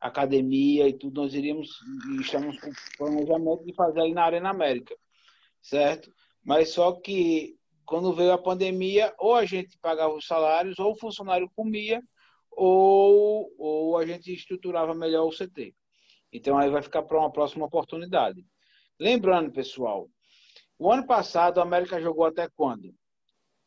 [0.00, 1.78] academia e tudo, nós iríamos,
[2.20, 4.96] estamos com planejamento de fazer aí na Arena América
[5.62, 6.12] certo?
[6.44, 10.98] Mas só que quando veio a pandemia, ou a gente pagava os salários, ou o
[10.98, 12.02] funcionário comia,
[12.50, 15.74] ou, ou a gente estruturava melhor o CT.
[16.32, 18.44] Então aí vai ficar para uma próxima oportunidade.
[18.98, 20.08] Lembrando, pessoal,
[20.78, 22.94] o ano passado a América jogou até quando?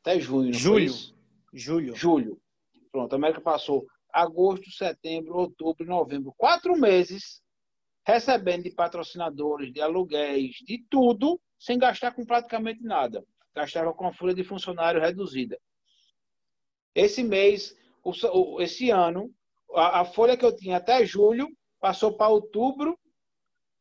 [0.01, 0.93] Até junho, Julho.
[1.53, 1.95] Julho.
[1.95, 2.41] Julho.
[2.91, 7.43] Pronto, a América passou agosto, setembro, outubro, novembro, quatro meses
[8.07, 13.25] recebendo de patrocinadores, de aluguéis, de tudo, sem gastar com praticamente nada.
[13.53, 15.57] Gastava com a folha de funcionário reduzida.
[16.93, 17.75] Esse mês,
[18.59, 19.33] esse ano,
[19.73, 21.49] a, folha que eu tinha até julho
[21.79, 22.97] passou para outubro,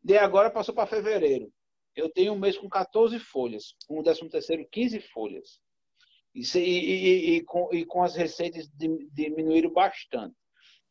[0.03, 1.53] de agora passou para fevereiro.
[1.95, 5.61] Eu tenho um mês com 14 folhas, um décimo terceiro, 15 folhas.
[6.35, 8.69] E, e, e, com, e com as receitas
[9.13, 10.35] diminuíram bastante,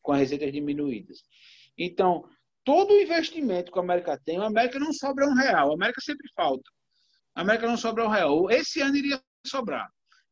[0.02, 1.22] com as receitas diminuídas.
[1.78, 2.24] Então,
[2.64, 5.72] todo o investimento que a América tem, a América não sobra um real.
[5.72, 6.70] A América sempre falta.
[7.36, 8.50] A América não sobra um real.
[8.50, 9.90] Esse ano iria sobrar.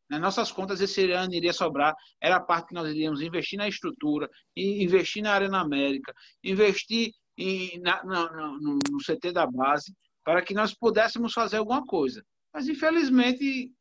[0.10, 1.96] Nas nossas contas, esse ano iria sobrar.
[2.20, 6.14] Era a parte que nós iríamos investir na estrutura, investir na Arena América,
[6.44, 11.86] investir em, na, na, no, no CT da base, para que nós pudéssemos fazer alguma
[11.86, 12.24] coisa.
[12.54, 13.72] Mas, infelizmente,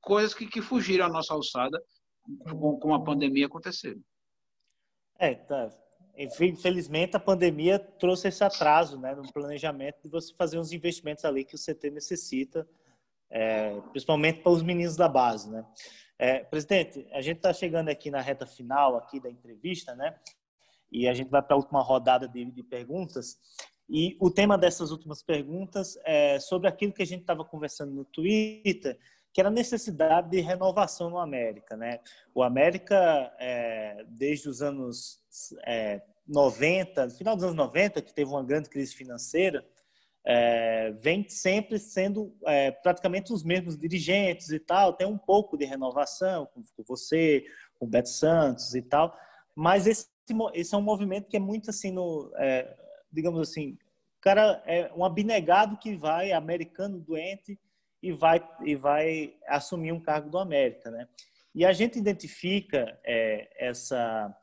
[0.00, 1.82] coisas que, que fugiram à nossa alçada,
[2.48, 4.00] como a pandemia aconteceu.
[5.18, 5.70] É, tá.
[6.16, 11.44] Infelizmente, a pandemia trouxe esse atraso né, no planejamento de você fazer uns investimentos ali
[11.44, 12.66] que o CT necessita
[13.34, 15.66] é, principalmente para os meninos da base, né?
[16.16, 20.16] É, presidente, a gente está chegando aqui na reta final aqui da entrevista, né?
[20.92, 23.36] E a gente vai para a última rodada de, de, perguntas.
[23.90, 28.04] E o tema dessas últimas perguntas é sobre aquilo que a gente estava conversando no
[28.04, 28.96] Twitter,
[29.34, 31.98] que era a necessidade de renovação no América, né?
[32.32, 35.20] O América, é, desde os anos
[35.66, 39.66] é, 90, final dos anos 90, que teve uma grande crise financeira,
[40.24, 45.64] é, vem sempre sendo é, praticamente os mesmos dirigentes e tal, tem um pouco de
[45.64, 47.44] renovação com, você,
[47.76, 49.18] com o Beto Santos e tal,
[49.52, 50.06] mas esse,
[50.54, 52.72] esse é um movimento que é muito assim, no, é,
[53.12, 53.76] digamos assim,
[54.24, 57.60] cara é um abnegado que vai, americano doente,
[58.04, 61.08] e vai, e vai assumir um cargo do América, né?
[61.54, 64.36] E a gente identifica é, essa,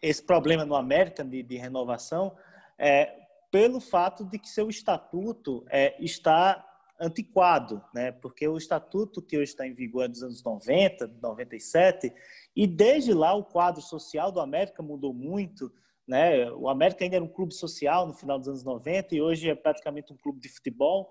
[0.00, 2.36] esse problema no América de, de renovação
[2.78, 6.64] é, pelo fato de que seu estatuto é, está
[7.00, 8.12] antiquado, né?
[8.12, 12.12] porque o estatuto que hoje está em vigor é dos anos 90, 97,
[12.54, 15.72] e desde lá o quadro social do América mudou muito.
[16.06, 16.50] Né?
[16.52, 19.54] O América ainda era um clube social no final dos anos 90 e hoje é
[19.54, 21.10] praticamente um clube de futebol.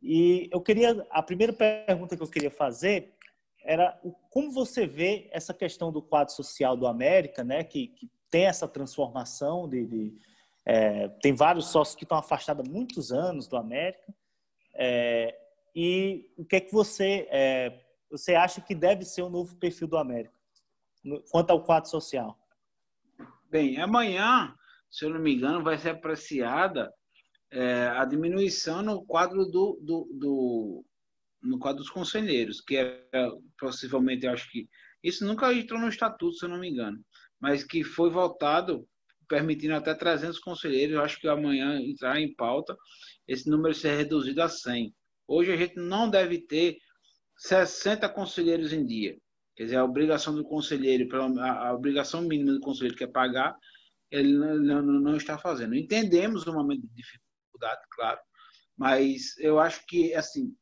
[0.00, 3.14] E eu queria, a primeira pergunta que eu queria fazer
[3.64, 7.64] era como você vê essa questão do quadro social do América, né?
[7.64, 10.18] que, que tem essa transformação de, de
[10.64, 14.14] é, tem vários sócios que estão afastados há muitos anos do América.
[14.74, 15.36] É,
[15.74, 17.80] e o que é que você, é,
[18.10, 20.34] você acha que deve ser o novo perfil do América,
[21.30, 22.38] quanto ao quadro social?
[23.50, 24.54] Bem, amanhã,
[24.90, 26.92] se eu não me engano, vai ser apreciada
[27.50, 30.84] é, a diminuição no quadro do, do, do,
[31.42, 33.02] no quadro dos conselheiros, que é
[33.58, 34.68] possivelmente, eu acho que
[35.02, 36.98] isso nunca entrou no estatuto, se eu não me engano,
[37.40, 38.86] mas que foi voltado
[39.28, 40.94] permitindo até 300 conselheiros.
[40.94, 42.76] Eu acho que amanhã entrar em pauta
[43.26, 44.92] esse número ser reduzido a 100.
[45.26, 46.78] Hoje a gente não deve ter
[47.36, 49.16] 60 conselheiros em dia.
[49.54, 51.08] Quer dizer, a obrigação do conselheiro,
[51.40, 53.54] a obrigação mínima do conselheiro que é pagar,
[54.10, 55.74] ele não, não, não está fazendo.
[55.74, 57.27] Entendemos o momento de dificuldade,
[57.90, 58.20] claro,
[58.76, 60.54] mas eu acho que, assim,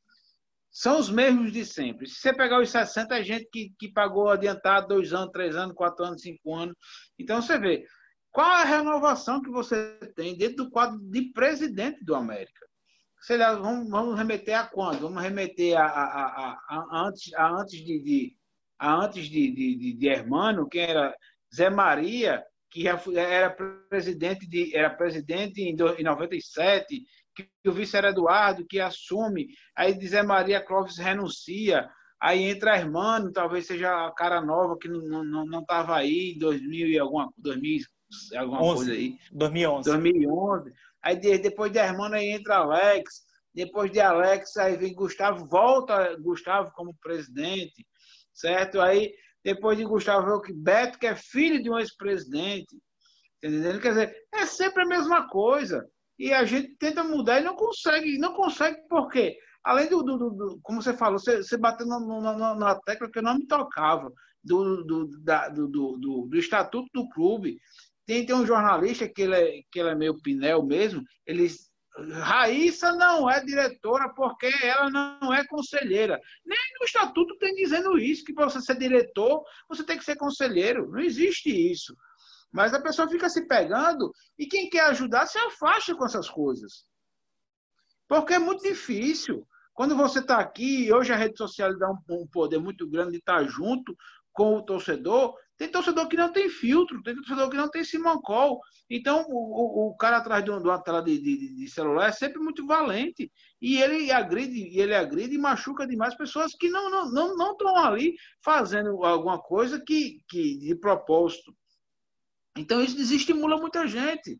[0.70, 2.06] são os mesmos de sempre.
[2.06, 5.74] Se você pegar os 60, é gente que, que pagou adiantado dois anos, três anos,
[5.74, 6.76] quatro anos, cinco anos.
[7.18, 7.86] Então, você vê,
[8.30, 12.66] qual a renovação que você tem dentro do quadro de presidente do América?
[13.22, 15.00] Sei lá, vamos, vamos remeter a quando?
[15.00, 18.36] Vamos remeter a, a, a, a antes, a antes de, de
[18.78, 21.16] a antes de, de, de, Hermano, que era
[21.54, 23.50] Zé Maria, que já era
[23.88, 27.02] presidente de era presidente em, do, em 97,
[27.34, 31.88] que o vice era Eduardo, que assume, aí de Zé Maria Clóvis renuncia,
[32.20, 35.64] aí entra Hermano, talvez seja a cara nova que não estava não, não
[35.94, 37.84] aí em 2000 e alguma 2000
[38.36, 39.18] alguma 11, coisa aí.
[39.32, 39.90] 2011.
[39.90, 40.72] 2011.
[41.02, 43.26] Aí depois de Hermano aí entra Alex.
[43.54, 47.86] Depois de Alex, aí vem Gustavo, volta Gustavo como presidente,
[48.32, 48.82] certo?
[48.82, 49.14] Aí
[49.46, 52.76] depois de Gustavo veio que Beto, que é filho de um ex-presidente.
[53.40, 53.80] Entendeu?
[53.80, 55.88] Quer dizer, é sempre a mesma coisa.
[56.18, 58.18] E a gente tenta mudar e não consegue.
[58.18, 59.38] Não consegue por quê?
[59.62, 63.22] Além do, do, do como você falou, você, você bateu na, na, tecla que eu
[63.22, 67.56] não me tocava, do, do, da, do, do, do, estatuto do clube,
[68.04, 71.48] tem, tem um jornalista que ele, é, que ele é meio pinel mesmo, ele
[71.98, 76.20] Raíssa não é diretora porque ela não é conselheira.
[76.44, 80.16] Nem no estatuto tem dizendo isso, que para você ser diretor, você tem que ser
[80.16, 80.90] conselheiro.
[80.90, 81.96] Não existe isso.
[82.52, 86.84] Mas a pessoa fica se pegando e quem quer ajudar se afasta com essas coisas.
[88.08, 89.46] Porque é muito difícil.
[89.72, 93.42] Quando você está aqui, hoje a rede social dá um, poder muito grande de estar
[93.44, 93.96] junto
[94.32, 98.60] com o torcedor, tem torcedor que não tem filtro, tem torcedor que não tem Simoncol.
[98.90, 102.66] Então, o, o, cara atrás de uma tela de, de, de, celular é sempre muito
[102.66, 103.30] valente.
[103.60, 107.56] E ele agride, e ele agride e machuca demais pessoas que não estão não, não,
[107.56, 111.54] não ali fazendo alguma coisa que, que de propósito.
[112.56, 114.38] Então, isso desestimula muita gente.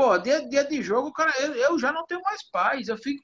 [0.00, 2.88] Pô, dia, dia de jogo, cara, eu, eu já não tenho mais paz.
[2.88, 3.22] Eu fico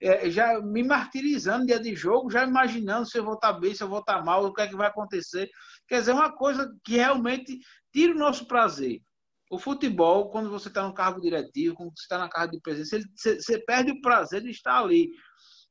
[0.00, 3.82] é, já me martirizando dia de jogo, já imaginando se eu vou estar bem, se
[3.82, 5.50] eu vou estar mal, o que é que vai acontecer.
[5.86, 7.58] Quer dizer, uma coisa que realmente
[7.92, 9.02] tira o nosso prazer.
[9.50, 12.98] O futebol, quando você está no cargo diretivo, quando você está na carga de presença,
[13.14, 15.10] você, perde o prazer de estar ali,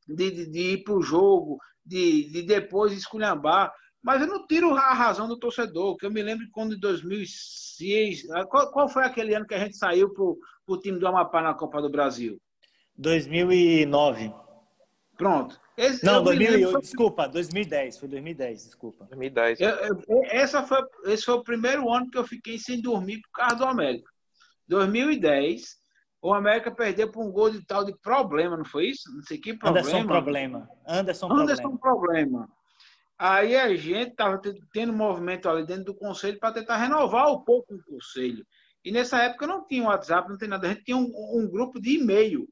[0.08, 3.74] de, de, de ir para o jogo, de, de depois esculhambar.
[4.04, 8.28] Mas eu não tiro a razão do torcedor, que eu me lembro quando em 2006.
[8.49, 11.54] Qual, qual foi aquele ano que a gente saiu para o time do Amapá na
[11.54, 12.41] Copa do Brasil?
[12.97, 14.34] 2009.
[15.18, 15.60] Pronto.
[15.78, 16.82] Esse, não, 2008, foi...
[16.82, 19.06] desculpa, 2010, foi 2010, desculpa.
[19.06, 19.62] 2010.
[19.62, 23.32] Eu, eu, essa foi, esse foi o primeiro ano que eu fiquei sem dormir por
[23.32, 24.12] causa do América.
[24.68, 25.80] 2010,
[26.22, 29.12] o América perdeu por um gol de tal de problema, não foi isso?
[29.14, 29.88] Não sei que problema.
[29.88, 30.70] Anderson problema.
[30.88, 32.49] Anderson, Anderson problema.
[33.24, 34.42] Aí a gente estava
[34.74, 38.44] tendo movimento ali dentro do conselho para tentar renovar um pouco o conselho.
[38.84, 40.66] E nessa época não tinha WhatsApp, não tem nada.
[40.66, 42.48] A gente tinha um, um grupo de e-mail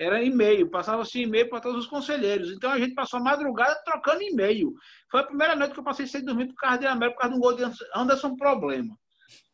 [0.00, 2.50] era e-mail, passava-se e-mail para todos os conselheiros.
[2.50, 4.72] Então a gente passou a madrugada trocando e-mail.
[5.10, 7.34] Foi a primeira noite que eu passei sem dormir por causa de América, por causa
[7.34, 8.96] de um gol de Anderson Problema.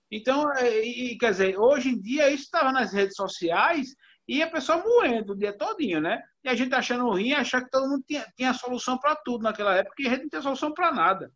[0.09, 3.89] Então, é, e, quer dizer, hoje em dia isso estava nas redes sociais
[4.29, 6.22] e a pessoa moendo o dia todinho, né?
[6.43, 9.74] E a gente achando ruim, achar que todo mundo tinha, tinha solução para tudo naquela
[9.74, 11.33] época e a gente não tinha solução para nada.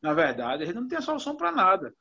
[0.00, 1.92] Na verdade, a gente não tinha solução para nada.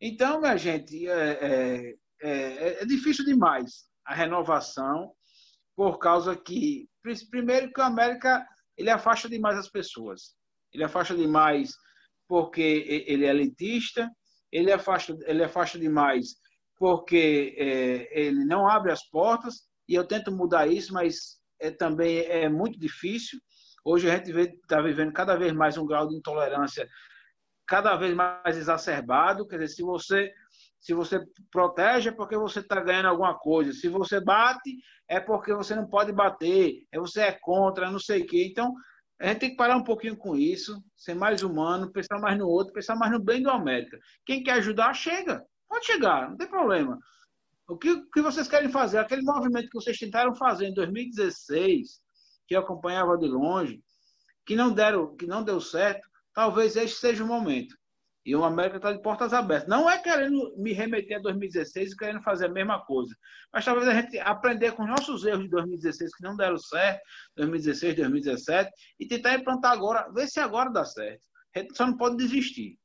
[0.00, 5.12] Então, minha gente, é, é, é, é difícil demais a renovação
[5.76, 6.88] por causa que,
[7.30, 10.34] primeiro, que o América ele afasta demais as pessoas.
[10.72, 11.72] Ele afasta demais
[12.28, 14.10] porque ele é elitista,
[14.50, 16.36] ele afasta, ele afasta demais
[16.78, 22.18] porque é, ele não abre as portas, e eu tento mudar isso, mas é, também
[22.18, 23.38] é muito difícil.
[23.84, 26.86] Hoje a gente está vivendo cada vez mais um grau de intolerância
[27.66, 29.46] cada vez mais exacerbado.
[29.46, 30.32] Quer dizer, se você
[30.78, 31.20] se você
[31.50, 33.72] protege é porque você está ganhando alguma coisa.
[33.72, 34.76] Se você bate,
[35.08, 36.86] é porque você não pode bater.
[36.92, 38.46] É você é contra, não sei o quê.
[38.48, 38.72] Então,
[39.20, 42.46] a gente tem que parar um pouquinho com isso, ser mais humano, pensar mais no
[42.46, 43.98] outro, pensar mais no bem do América.
[44.24, 45.42] Quem quer ajudar, chega.
[45.68, 46.98] Pode chegar, não tem problema.
[47.68, 48.98] O que, o que vocês querem fazer?
[48.98, 52.00] Aquele movimento que vocês tentaram fazer em 2016,
[52.46, 53.82] que eu acompanhava de longe,
[54.44, 57.76] que não deram, que não deu certo, talvez este seja o momento.
[58.24, 59.68] E o América está de portas abertas.
[59.68, 63.14] Não é querendo me remeter a 2016 e querendo fazer a mesma coisa.
[63.52, 67.00] Mas talvez a gente aprender com os nossos erros de 2016 que não deram certo,
[67.36, 71.22] 2016, 2017, e tentar implantar agora, ver se agora dá certo.
[71.54, 72.76] A gente só não pode desistir.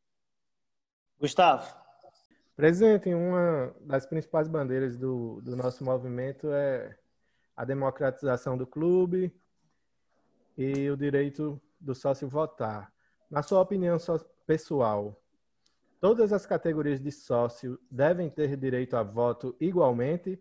[1.20, 1.81] Gustavo.
[2.62, 6.96] Presidente, uma das principais bandeiras do, do nosso movimento é
[7.58, 9.36] a democratização do clube
[10.56, 12.94] e o direito do sócio votar.
[13.32, 13.98] Na sua opinião
[14.46, 15.20] pessoal,
[16.00, 20.40] Todas as categorias de sócio devem ter direito a voto igualmente?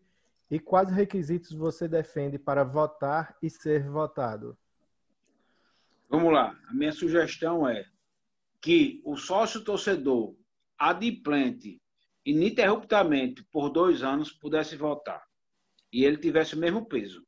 [0.51, 4.59] E quais requisitos você defende para votar e ser votado?
[6.11, 6.55] Vamos lá.
[6.69, 7.83] A minha sugestão é
[8.61, 10.37] que o sócio torcedor
[10.79, 11.81] adimplente
[12.25, 15.23] ininterruptamente por dois anos pudesse votar
[15.93, 17.25] e ele tivesse o mesmo peso.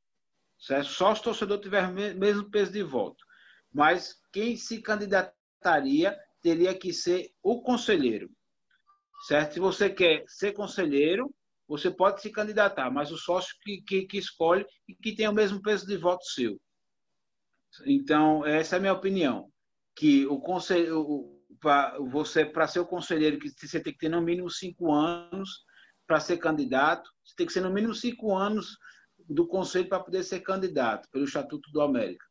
[0.59, 0.88] Certo?
[0.88, 3.24] Só se o torcedor tiver o mesmo peso de voto.
[3.72, 8.30] Mas quem se candidataria teria que ser o conselheiro.
[9.26, 9.55] Certo?
[9.55, 11.34] Se você quer ser conselheiro,
[11.66, 15.32] você pode se candidatar, mas o sócio que, que, que escolhe e que tem o
[15.32, 16.61] mesmo peso de voto seu.
[17.86, 19.51] Então, essa é a minha opinião.
[19.95, 21.32] Que o conselho,
[22.11, 25.65] você, para ser o conselheiro, que você tem que ter no mínimo cinco anos
[26.07, 28.77] para ser candidato, você tem que ser no mínimo cinco anos
[29.29, 32.25] do conselho para poder ser candidato, pelo Estatuto do América.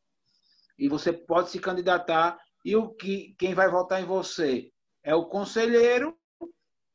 [0.78, 4.70] E você pode se candidatar e o que quem vai votar em você
[5.04, 6.18] é o conselheiro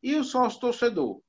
[0.03, 1.21] e o sócio torcedor,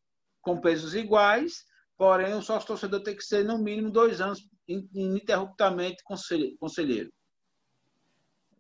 [0.42, 1.64] com pesos iguais,
[1.98, 6.04] porém o sócio torcedor tem que ser no mínimo dois anos ininterruptamente
[6.60, 7.12] conselheiro.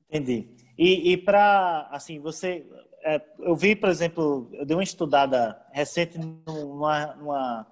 [0.10, 0.50] Entendi.
[0.78, 2.66] E, e para, assim, você.
[3.04, 7.68] É, eu vi, por exemplo, eu dei uma estudada recente numa, numa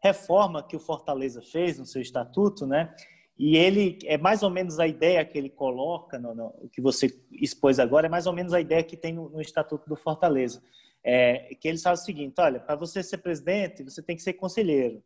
[0.00, 2.94] reforma que o Fortaleza fez no seu estatuto, né?
[3.38, 7.06] E ele é mais ou menos a ideia que ele coloca, no, no, que você
[7.30, 10.60] expôs agora, é mais ou menos a ideia que tem no, no Estatuto do Fortaleza.
[11.04, 14.32] É, que ele faz o seguinte: olha, para você ser presidente, você tem que ser
[14.34, 15.02] conselheiro.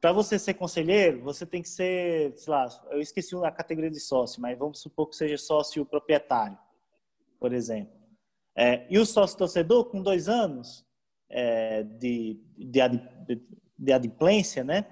[0.00, 4.00] Para você ser conselheiro, você tem que ser, sei lá, eu esqueci a categoria de
[4.00, 6.58] sócio, mas vamos supor que seja sócio proprietário,
[7.40, 7.94] por exemplo.
[8.54, 10.86] É, e o sócio torcedor, com dois anos
[11.28, 12.80] é, de, de,
[13.26, 13.42] de,
[13.78, 14.86] de adimplência, né?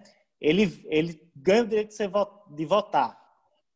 [0.44, 2.10] ele, ele ganha o direito de, ser,
[2.50, 3.18] de votar.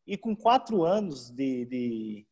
[0.06, 2.26] E com quatro anos de, de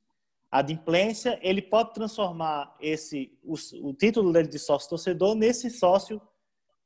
[0.51, 6.21] adimplência, ele pode transformar esse o, o título dele de sócio torcedor nesse sócio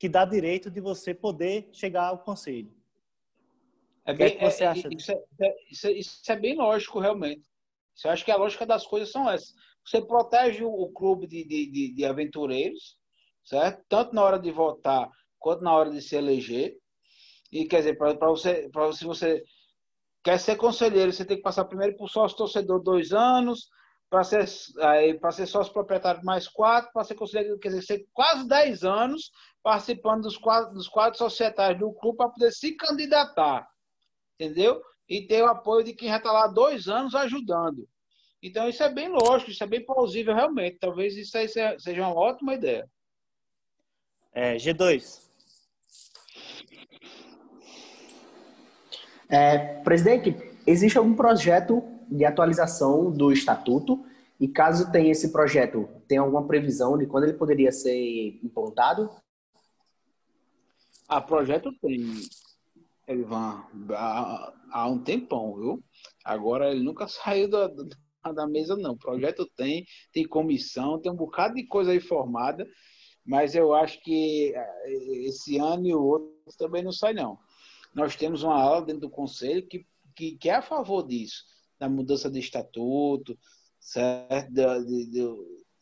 [0.00, 2.74] que dá direito de você poder chegar ao conselho.
[4.06, 4.88] É bem, que, é você acha?
[4.90, 7.46] Isso é, é, isso, é, isso é, bem lógico, realmente.
[8.02, 9.54] Eu acho que a lógica das coisas são essas.
[9.84, 12.96] Você protege o, o clube de, de, de, aventureiros,
[13.44, 13.84] certo?
[13.90, 15.06] Tanto na hora de votar
[15.38, 16.78] quanto na hora de se eleger.
[17.52, 19.44] E quer dizer, para você, para se você
[20.24, 23.68] quer ser conselheiro, você tem que passar primeiro por sócio torcedor dois anos,
[24.10, 24.44] para ser,
[25.20, 29.30] para ser sócio proprietário mais quatro, para ser conselheiro, quer dizer, ser quase dez anos
[29.62, 33.68] participando dos quadros, dos quadros societários do clube para poder se candidatar,
[34.34, 34.82] entendeu?
[35.08, 37.88] E ter o apoio de quem já está lá dois anos ajudando.
[38.42, 40.78] Então, isso é bem lógico, isso é bem plausível realmente.
[40.80, 42.88] Talvez isso aí seja uma ótima ideia.
[44.32, 45.20] É, G2.
[49.28, 50.34] É, presidente,
[50.66, 54.04] existe algum projeto de atualização do estatuto?
[54.38, 59.10] E caso tenha esse projeto, tem alguma previsão de quando ele poderia ser implantado?
[61.06, 62.00] Ah, projeto tem,
[63.06, 65.84] Elivan, há, há um tempão, viu?
[66.24, 67.68] Agora ele nunca saiu da,
[68.32, 68.96] da mesa, não.
[68.96, 72.66] Projeto tem, tem comissão, tem um bocado de coisa aí formada,
[73.26, 77.38] mas eu acho que eh, esse ano e o outro também não sai, não.
[77.94, 79.84] Nós temos uma aula dentro do conselho que,
[80.14, 81.44] que, que é a favor disso,
[81.80, 83.36] da mudança de estatuto,
[83.80, 84.52] certo?
[84.52, 85.34] De, de,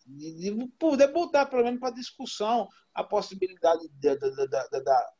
[0.06, 5.10] de, de poder botar, pelo menos, para discussão a possibilidade da, da, da, da,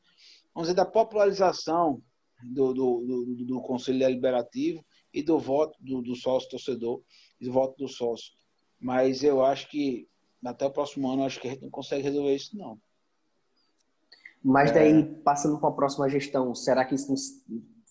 [0.54, 2.00] vamos dizer, da popularização
[2.42, 7.02] do, do, do, do Conselho Deliberativo e do voto do, do sócio torcedor
[7.40, 8.32] e do voto do sócio.
[8.80, 10.08] Mas eu acho que
[10.44, 12.80] até o próximo ano acho que a gente não consegue resolver isso, não.
[14.42, 15.02] Mas daí, é...
[15.02, 17.12] passando para a próxima gestão, será que isso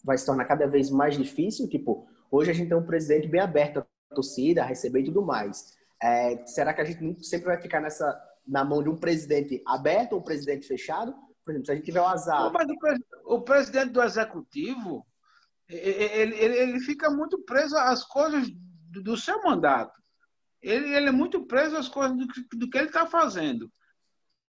[0.01, 1.67] vai se tornar cada vez mais difícil?
[1.67, 5.25] Tipo, hoje a gente tem um presidente bem aberto à torcida, a receber e tudo
[5.25, 5.77] mais.
[6.01, 10.13] É, será que a gente sempre vai ficar nessa na mão de um presidente aberto
[10.13, 11.13] ou um presidente fechado?
[11.43, 12.51] Por exemplo, se a gente tiver o azar.
[12.51, 12.67] Mas
[13.25, 15.05] o, presidente do executivo,
[15.67, 20.01] ele, ele, ele fica muito preso às coisas do, do seu mandato.
[20.61, 22.25] Ele, ele, é muito preso às coisas do,
[22.57, 23.71] do que ele está fazendo.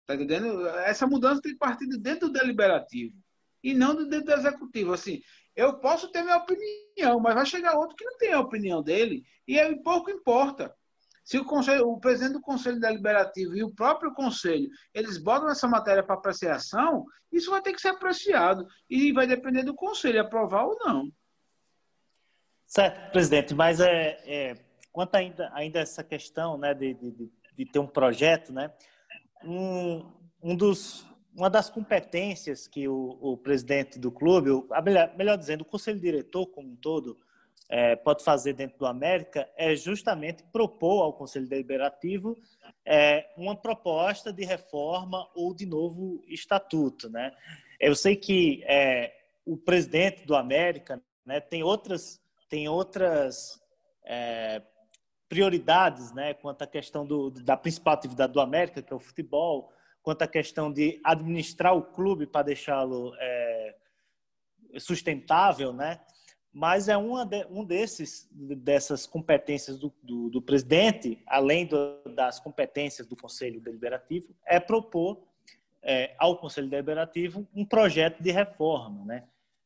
[0.05, 0.67] Tá entendendo?
[0.79, 3.15] Essa mudança tem partido dentro do deliberativo
[3.63, 4.93] e não dentro do executivo.
[4.93, 5.21] Assim,
[5.55, 9.23] eu posso ter minha opinião, mas vai chegar outro que não tem a opinião dele
[9.47, 10.73] e aí pouco importa.
[11.23, 15.67] Se o, conselho, o presidente do Conselho Deliberativo e o próprio Conselho, eles botam essa
[15.67, 20.65] matéria para apreciação, isso vai ter que ser apreciado e vai depender do Conselho aprovar
[20.65, 21.09] ou não.
[22.67, 24.55] Certo, presidente, mas é, é
[24.91, 28.73] quanto ainda, ainda essa questão né, de, de, de ter um projeto, né,
[29.45, 30.05] um,
[30.41, 35.61] um dos, uma das competências que o, o presidente do clube, o, melhor, melhor dizendo,
[35.61, 37.17] o conselho diretor como um todo,
[37.69, 42.37] é, pode fazer dentro do América é justamente propor ao Conselho Deliberativo
[42.85, 47.09] é, uma proposta de reforma ou de novo estatuto.
[47.09, 47.31] Né?
[47.79, 49.13] Eu sei que é,
[49.45, 53.59] o presidente do América né, tem outras, tem outras
[54.05, 54.61] é,
[55.27, 59.71] prioridades né, quanto à questão do, da principal atividade do América, que é o futebol,
[60.03, 63.75] quanto à questão de administrar o clube para deixá-lo é,
[64.77, 65.99] sustentável, né?
[66.53, 72.39] mas é uma de, um desses dessas competências do, do, do presidente, além do, das
[72.39, 75.23] competências do Conselho Deliberativo, é propor
[75.81, 79.23] é, ao Conselho Deliberativo um projeto de reforma, né?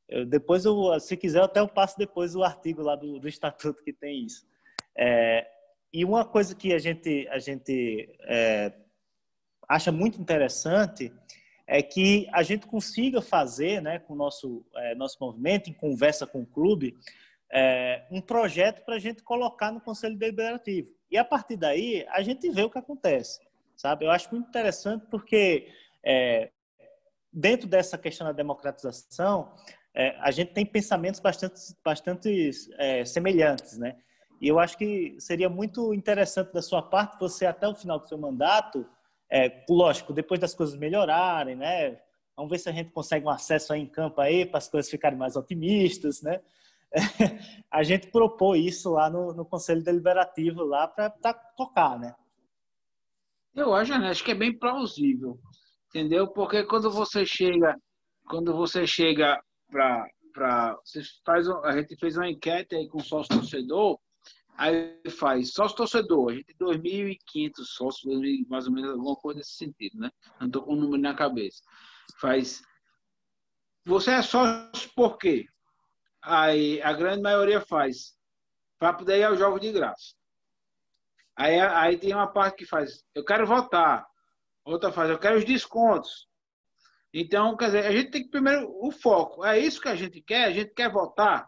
[0.07, 3.83] Eu, depois, eu, se quiser, até eu passo depois o artigo lá do, do estatuto
[3.83, 4.47] que tem isso.
[4.95, 5.45] É,
[5.91, 8.71] e uma coisa que a gente a gente é,
[9.67, 11.13] acha muito interessante
[11.67, 16.25] é que a gente consiga fazer, né, com o nosso, é, nosso movimento, em conversa
[16.25, 16.97] com o clube,
[17.51, 20.89] é, um projeto para a gente colocar no Conselho Deliberativo.
[21.11, 23.41] E a partir daí, a gente vê o que acontece,
[23.75, 24.05] sabe?
[24.05, 25.69] Eu acho muito interessante porque,
[26.03, 26.51] é,
[27.31, 29.53] dentro dessa questão da democratização,
[29.93, 33.97] é, a gente tem pensamentos bastante, bastante é, semelhantes, né?
[34.39, 38.07] E eu acho que seria muito interessante da sua parte você, até o final do
[38.07, 38.87] seu mandato,
[39.29, 41.99] é, lógico, depois das coisas melhorarem, né?
[42.35, 44.89] Vamos ver se a gente consegue um acesso aí em campo aí para as coisas
[44.89, 46.41] ficarem mais otimistas, né?
[47.69, 51.09] a gente propôs isso lá no, no Conselho Deliberativo lá para
[51.57, 52.15] tocar, né?
[53.53, 55.39] Eu acho, acho que é bem plausível,
[55.89, 56.27] entendeu?
[56.27, 57.75] Porque quando você chega,
[58.29, 60.77] quando você chega para para
[61.25, 63.99] faz a gente fez uma enquete aí com o sócio torcedor
[64.57, 69.51] Aí faz sócio torcedor, a gente tem 2.500 sócios, mais ou menos alguma coisa nesse
[69.51, 70.09] sentido, né?
[70.39, 71.61] Não estou com o um número na cabeça.
[72.19, 72.63] Faz.
[73.85, 75.45] Você é sócio por quê?
[76.23, 78.17] Aí a grande maioria faz
[78.79, 80.15] para poder ir ao jogo de graça.
[81.35, 84.07] Aí, aí tem uma parte que faz, eu quero votar.
[84.65, 86.27] Outra faz, eu quero os descontos.
[87.13, 89.45] Então, quer dizer, a gente tem que primeiro o foco.
[89.45, 90.45] É isso que a gente quer?
[90.45, 91.47] A gente quer votar?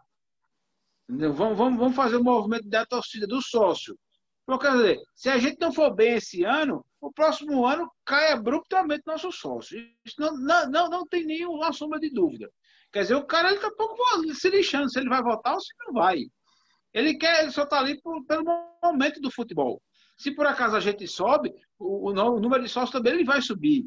[1.09, 3.97] Vamos, vamos, vamos fazer o movimento da torcida, do sócio.
[4.43, 8.31] Então, quer dizer, se a gente não for bem esse ano, o próximo ano cai
[8.31, 9.79] abruptamente nosso sócio.
[10.05, 12.49] Isso não, não, não, não tem nenhuma sombra de dúvida.
[12.91, 13.95] Quer dizer, o cara ele tá pouco
[14.33, 16.25] se lixando se ele vai votar ou se não vai.
[16.93, 18.43] Ele quer, ele só está ali por, pelo
[18.83, 19.81] momento do futebol.
[20.17, 23.85] Se por acaso a gente sobe, o, o número de sócios também ele vai subir.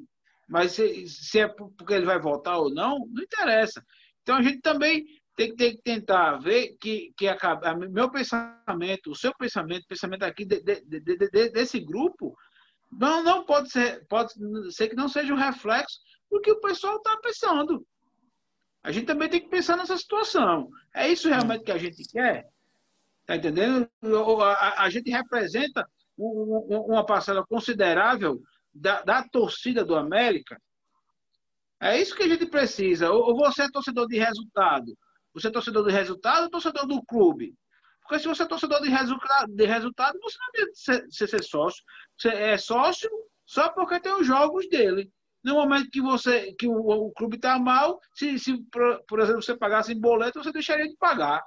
[0.49, 3.85] Mas se, se, é porque ele vai votar ou não, não interessa.
[4.23, 5.05] Então a gente também
[5.37, 10.25] tem, tem que tentar ver que, que acaba, meu pensamento, o seu pensamento, o pensamento
[10.25, 12.37] aqui de, de, de, desse grupo,
[12.91, 14.33] não, não pode ser, pode
[14.73, 15.99] ser que não seja um reflexo
[16.31, 17.87] do que o pessoal está pensando.
[18.83, 20.69] A gente também tem que pensar nessa situação.
[20.95, 22.47] É isso realmente que a gente quer?
[23.25, 23.89] Tá entendendo?
[24.43, 28.43] A, a gente representa uma parcela considerável
[28.75, 30.61] da, da, torcida do América.
[31.81, 33.11] É isso que a gente precisa.
[33.11, 34.97] Ou você é torcedor de resultado?
[35.35, 37.55] Você é torcedor de resultado ou torcedor do clube?
[38.03, 41.43] Porque se você é torcedor de, resultado, de resultado você não deve ser, ser, ser
[41.43, 41.83] sócio.
[42.19, 43.11] Você é sócio
[43.47, 45.11] só porque tem os jogos dele.
[45.43, 49.43] No momento que você que o, o clube está mal, se, se por, por, exemplo
[49.43, 51.43] você pagasse em boleto, você deixaria de pagar.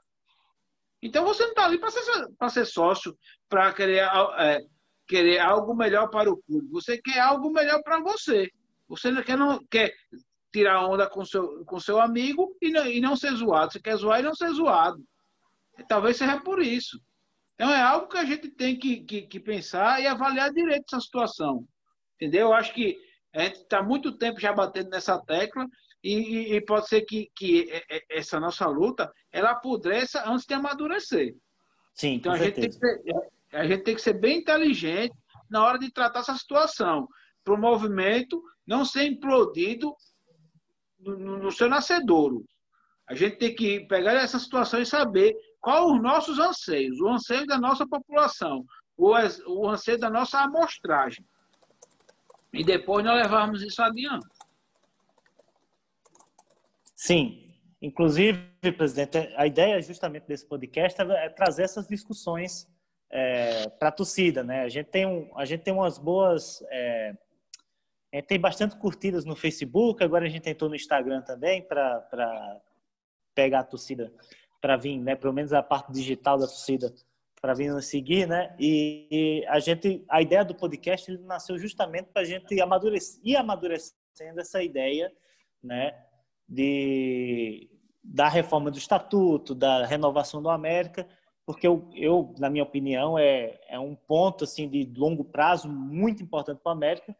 [1.01, 2.01] Então você não está ali para ser,
[2.49, 3.17] ser sócio,
[3.47, 4.09] para querer,
[4.39, 4.59] é,
[5.07, 6.67] querer algo melhor para o clube.
[6.71, 8.49] Você quer algo melhor para você.
[8.87, 9.93] Você quer, não quer
[10.55, 13.73] tirar onda com seu, com seu amigo e não, e não ser zoado.
[13.73, 15.03] Você quer zoar e não ser zoado.
[15.89, 16.97] Talvez seja por isso.
[17.55, 21.01] Então é algo que a gente tem que, que, que pensar e avaliar direito essa
[21.01, 21.67] situação.
[22.15, 22.47] Entendeu?
[22.47, 22.97] Eu acho que
[23.33, 25.67] a gente está muito tempo já batendo nessa tecla
[26.01, 27.69] e, e, pode ser que, que
[28.09, 31.35] essa nossa luta ela apodreça antes de amadurecer.
[31.93, 33.01] Sim, então a gente, ser,
[33.51, 35.13] a gente tem que ser bem inteligente
[35.49, 37.09] na hora de tratar essa situação,
[37.43, 39.93] para o movimento não ser implodido
[41.05, 42.45] no, no, seu nascedouro.
[43.07, 47.45] A gente tem que pegar essa situação e saber quais os nossos anseios, o anseio
[47.45, 48.65] da nossa população,
[48.97, 49.15] o,
[49.69, 51.23] anseio da nossa amostragem.
[52.51, 54.27] E depois nós levarmos isso adiante.
[56.95, 57.41] Sim.
[57.81, 62.67] Inclusive, presidente, a ideia justamente desse podcast é trazer essas discussões
[63.11, 64.63] é, para a torcida, né?
[64.63, 66.63] A gente tem, um, a gente tem umas boas.
[66.71, 67.13] É,
[68.17, 72.61] é, tem bastante curtidas no Facebook, agora a gente tentou no Instagram também para
[73.33, 74.11] pegar a torcida
[74.61, 75.15] para vir, né?
[75.15, 76.93] Pelo menos a parte digital da torcida
[77.41, 78.55] para vir nos seguir, né?
[78.59, 83.35] E, e, a gente, a ideia do podcast nasceu justamente para a gente amadurecer, ir
[83.35, 85.11] amadurecendo essa ideia,
[85.61, 85.93] né?
[86.47, 87.69] de,
[88.03, 91.07] da reforma do estatuto, da renovação do América,
[91.45, 96.23] porque eu, eu na minha opinião, é, é um ponto assim de longo prazo muito
[96.23, 97.15] importante para o América,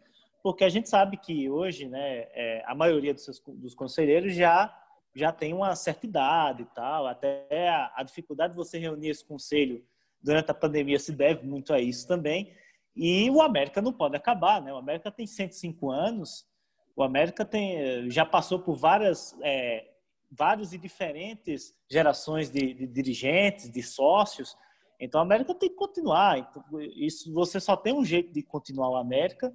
[0.46, 4.80] porque a gente sabe que hoje, né, é, a maioria dos, seus, dos conselheiros já
[5.16, 9.26] já tem uma certa idade e tal, até a, a dificuldade de você reunir esse
[9.26, 9.84] conselho
[10.22, 12.54] durante a pandemia se deve muito a isso também.
[12.96, 14.72] E o América não pode acabar, né?
[14.72, 16.46] O América tem 105 anos
[16.96, 19.86] o América tem, já passou por várias, é,
[20.32, 24.56] várias e diferentes gerações de, de, dirigentes, de sócios.
[25.00, 26.38] Então, a América tem que continuar.
[26.38, 26.64] Então,
[26.96, 29.52] isso você só tem um jeito de continuar o América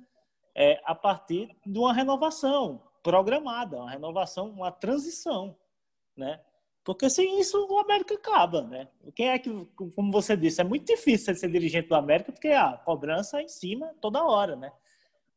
[0.55, 5.57] é, a partir de uma renovação programada, uma renovação, uma transição,
[6.17, 6.41] né?
[6.83, 8.89] Porque sem isso o América acaba, né?
[9.15, 9.51] Quem é que,
[9.95, 13.49] como você disse, é muito difícil ser dirigente do América porque a cobrança é em
[13.49, 14.73] cima toda hora, né?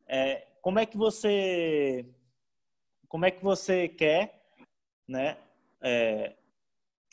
[0.07, 2.05] É, como é que você
[3.07, 4.41] como é que você quer,
[5.07, 5.37] né?
[5.81, 6.33] É,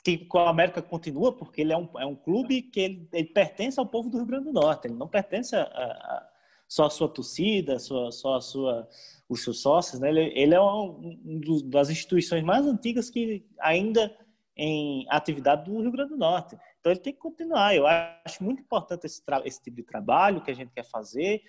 [0.03, 3.79] que a América continua porque ele é um, é um clube que ele, ele pertence
[3.79, 4.87] ao povo do Rio Grande do Norte.
[4.87, 6.30] Ele não pertence a, a,
[6.71, 8.89] só a sua torcida, só, só a sua
[9.29, 10.09] os seus sócios, né?
[10.09, 14.17] Ele, ele é um, um das instituições mais antigas que ainda
[14.57, 16.57] em atividade do Rio Grande do Norte.
[16.81, 17.75] Então ele tem que continuar.
[17.75, 21.43] Eu acho muito importante esse, esse tipo de trabalho que a gente quer fazer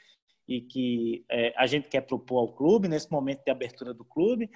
[0.48, 4.50] e que é, a gente quer propor ao clube, nesse momento de abertura do clube,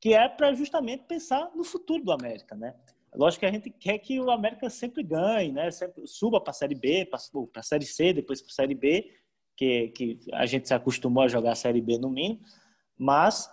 [0.00, 2.74] que é para justamente pensar no futuro do América, né?
[3.14, 5.70] Lógico que a gente quer que o América sempre ganhe, né?
[5.70, 7.18] Sempre suba para a Série B, para
[7.60, 9.10] a Série C, depois para a Série B,
[9.56, 12.40] que, que a gente se acostumou a jogar a Série B no mínimo,
[12.96, 13.50] mas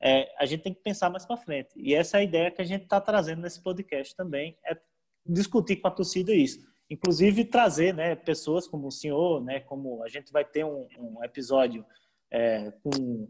[0.00, 1.70] é, a gente tem que pensar mais para frente.
[1.76, 4.76] E essa é a ideia que a gente está trazendo nesse podcast também, é
[5.24, 10.08] discutir com a torcida isso inclusive trazer né, pessoas como o senhor, né, como a
[10.08, 11.86] gente vai ter um, um episódio
[12.30, 13.28] é, com,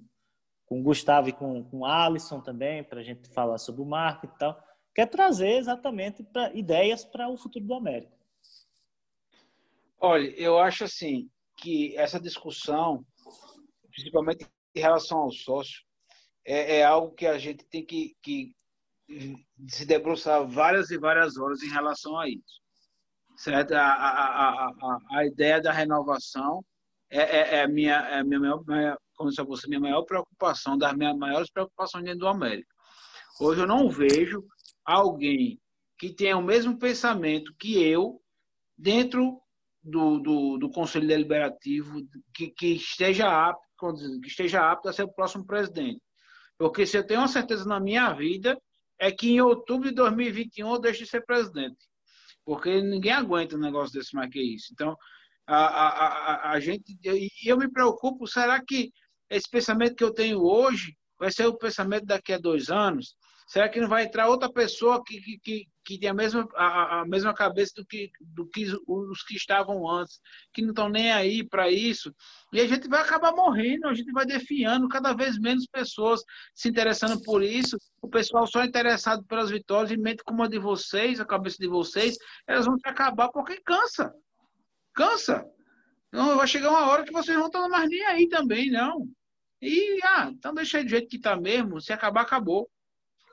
[0.67, 3.87] com o Gustavo e com, com o Alisson também, para a gente falar sobre o
[3.87, 4.61] marketing e tal,
[4.93, 8.13] quer trazer exatamente pra, ideias para o futuro do América.
[10.01, 13.05] Olha, eu acho assim que essa discussão,
[13.91, 15.83] principalmente em relação ao sócio,
[16.45, 18.53] é, é algo que a gente tem que, que
[19.69, 22.63] se debruçar várias e várias horas em relação a isso
[23.43, 23.73] certo?
[23.75, 26.65] A, a, a, a, ideia da renovação
[27.11, 30.79] é, é, é a minha, é minha maior, como disse a você, minha maior preocupação,
[30.79, 32.69] das minhas maiores preocupações dentro do América.
[33.41, 34.45] Hoje eu não vejo
[34.85, 35.61] alguém
[35.99, 38.21] que tenha o mesmo pensamento que eu
[38.79, 39.42] dentro
[39.83, 42.03] do, do, do Conselho Deliberativo
[42.33, 43.63] que, que, esteja apto,
[44.21, 46.01] que esteja apto a ser o próximo presidente.
[46.57, 48.57] Porque se eu tenho uma certeza na minha vida,
[48.99, 51.79] é que em outubro de 2021 eu deixo de ser presidente.
[52.45, 54.69] Porque ninguém aguenta um negócio desse mais que isso.
[54.73, 54.97] Então,
[55.47, 56.97] a, a, a, a gente.
[57.05, 58.93] E eu me preocupo, será que
[59.29, 63.17] esse pensamento que eu tenho hoje vai ser o pensamento daqui a dois anos?
[63.47, 67.05] Será que não vai entrar outra pessoa que, que, que, tem a mesma, a, a,
[67.07, 70.21] mesma cabeça do que, do que os que estavam antes,
[70.53, 72.15] que não estão nem aí para isso?
[72.53, 76.23] E a gente vai acabar morrendo, a gente vai defiando cada vez menos pessoas
[76.55, 77.77] se interessando por isso.
[78.01, 81.69] O pessoal só interessado pelas vitórias e mente como a de vocês, a cabeça de
[81.69, 84.13] vocês, elas vão acabar porque cansa.
[84.95, 85.45] Cansa.
[86.13, 89.09] Não, vai chegar uma hora que vocês não estão mais nem aí também, não.
[89.63, 92.69] E, ah, então deixa do jeito que está mesmo, se acabar, acabou.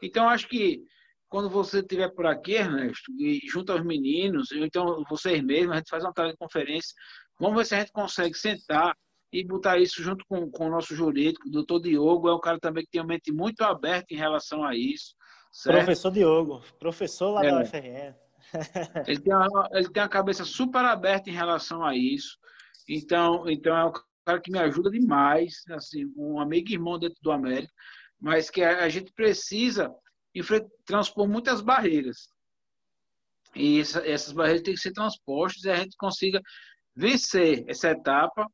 [0.02, 0.82] Então, acho que
[1.30, 5.90] quando você estiver por aqui, Ernesto, e junto aos meninos, então vocês mesmos, a gente
[5.90, 6.94] faz uma teleconferência,
[7.40, 8.98] vamos ver se a gente consegue sentar
[9.32, 12.60] e botar isso junto com, com o nosso jurídico, o doutor Diogo, é um cara
[12.60, 15.14] também que tem uma mente muito aberta em relação a isso.
[15.52, 15.78] Certo?
[15.78, 17.52] Professor Diogo, professor lá é.
[17.52, 18.16] da UFRN.
[19.08, 22.36] Ele tem, uma, ele tem a cabeça super aberta em relação a isso.
[22.88, 23.92] Então, então é um
[24.26, 27.72] cara que me ajuda demais, assim, um amigo e irmão dentro do América
[28.20, 29.94] mas que a, gente precisa
[30.86, 32.30] transpor muitas barreiras.
[33.56, 36.42] E essa, essas barreiras têm que ser transpostas e a gente consiga
[36.96, 38.46] vencer essa etapa.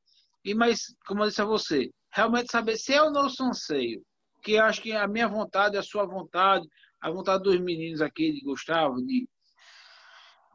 [0.43, 4.01] E mas, como eu disse a você, realmente saber se é o nosso anseio,
[4.41, 6.67] que acho que a minha vontade, a sua vontade,
[7.01, 9.27] a vontade dos meninos aqui, de Gustavo, de,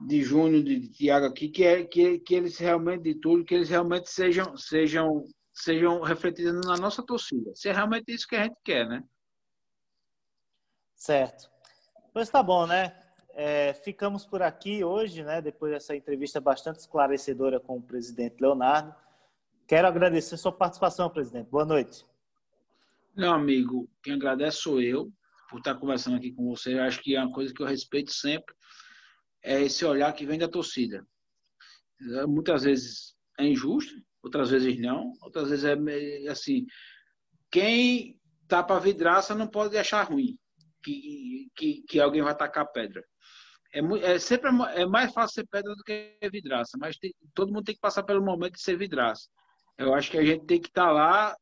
[0.07, 3.55] de Júnior, de, de Tiago aqui, que, é, que, que eles realmente, de tudo, que
[3.55, 7.51] eles realmente sejam, sejam sejam refletidas na nossa torcida.
[7.55, 9.03] Se é realmente isso que a gente quer, né?
[11.01, 11.51] Certo.
[12.12, 12.94] Pois tá bom, né?
[13.32, 15.40] É, ficamos por aqui hoje, né?
[15.40, 18.94] Depois dessa entrevista bastante esclarecedora com o presidente Leonardo.
[19.66, 21.48] Quero agradecer sua participação, presidente.
[21.48, 22.05] Boa noite.
[23.16, 25.10] Meu amigo, quem agradece sou eu
[25.48, 26.74] por estar conversando aqui com você.
[26.74, 28.55] Eu acho que é uma coisa que eu respeito sempre
[29.43, 31.02] é esse olhar que vem da torcida.
[32.28, 36.66] Muitas vezes é injusto, outras vezes não, outras vezes é assim.
[37.51, 40.39] Quem tapa a vidraça não pode achar ruim
[40.82, 43.05] que, que, que alguém vai tacar pedra.
[43.73, 43.81] É,
[44.12, 47.74] é sempre é mais fácil ser pedra do que vidraça, mas tem, todo mundo tem
[47.74, 49.28] que passar pelo momento de ser vidraça.
[49.78, 51.36] Eu acho que a gente tem que estar tá lá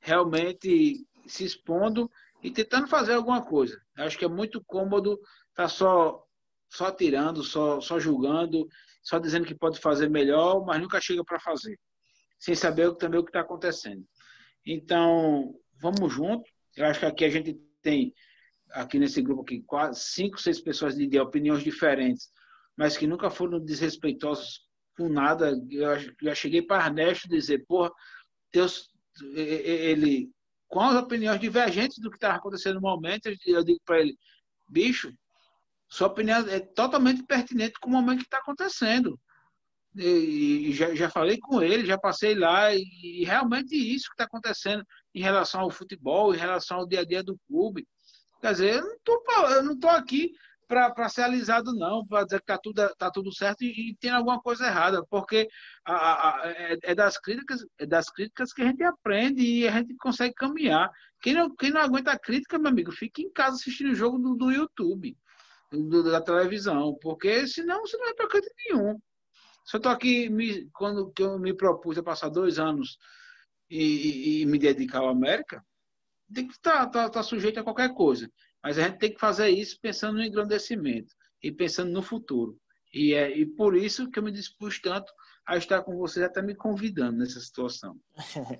[0.00, 2.10] realmente se expondo
[2.42, 3.80] e tentando fazer alguma coisa.
[3.96, 5.14] Eu acho que é muito cômodo
[5.50, 6.22] estar tá só
[6.70, 8.66] só tirando, só só julgando,
[9.02, 11.78] só dizendo que pode fazer melhor, mas nunca chega para fazer
[12.44, 14.04] sem saber também o que está acontecendo.
[14.66, 16.44] Então, vamos junto.
[16.76, 18.12] Eu acho que aqui a gente tem,
[18.74, 22.28] aqui nesse grupo aqui, quase cinco, seis pessoas de, opiniões diferentes,
[22.76, 24.60] mas que nunca foram desrespeitosos
[24.96, 25.52] com nada.
[25.70, 27.90] Eu já cheguei para Ernesto dizer, porra,
[28.52, 28.88] Deus,
[29.34, 30.30] ele,
[30.68, 34.16] com as opiniões divergentes do que estava acontecendo no momento, eu digo para ele,
[34.68, 35.12] bicho,
[35.88, 39.18] sua opinião é totalmente pertinente com o momento que está acontecendo
[39.96, 44.24] e já, já falei com ele, já passei lá, e, e realmente isso que está
[44.24, 44.84] acontecendo
[45.14, 47.86] em relação ao futebol, em relação ao dia a dia do clube.
[48.44, 50.34] Quer dizer, eu não estou aqui
[50.68, 54.10] para ser alisado, não, para dizer que está tudo, tá tudo certo e, e, tem
[54.10, 55.48] alguma coisa errada, porque
[55.82, 59.72] a, a, é, é, das críticas, é das críticas que a gente aprende e a
[59.72, 60.90] gente consegue caminhar.
[61.22, 64.18] Quem não, quem não aguenta a crítica, meu amigo, fique em casa assistindo o jogo
[64.18, 65.16] do, do YouTube,
[65.72, 69.00] do, da televisão, porque senão você não vai para canto nenhum.
[69.64, 72.98] Se eu estou aqui, me, quando que eu me propus a passar dois anos
[73.70, 75.64] e, e, e me dedicar ao América,
[76.32, 78.30] tem que estar tá, tá, tá sujeito a qualquer coisa.
[78.62, 82.56] Mas a gente tem que fazer isso pensando no engrandecimento e pensando no futuro.
[82.92, 85.12] E é e por isso que eu me dispus tanto
[85.46, 87.98] a estar com vocês, até me convidando nessa situação.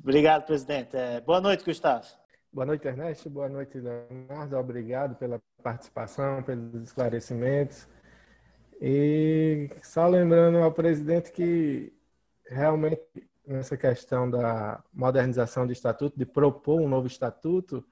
[0.00, 0.96] Obrigado, presidente.
[0.96, 2.06] É, boa noite, Gustavo.
[2.52, 3.30] Boa noite, Ernesto.
[3.30, 4.56] Boa noite, Leonardo.
[4.56, 7.86] Obrigado pela participação, pelos esclarecimentos.
[8.80, 11.92] E só lembrando ao presidente que
[12.48, 13.00] realmente
[13.46, 17.84] nessa questão da modernização do estatuto, de propor um novo estatuto,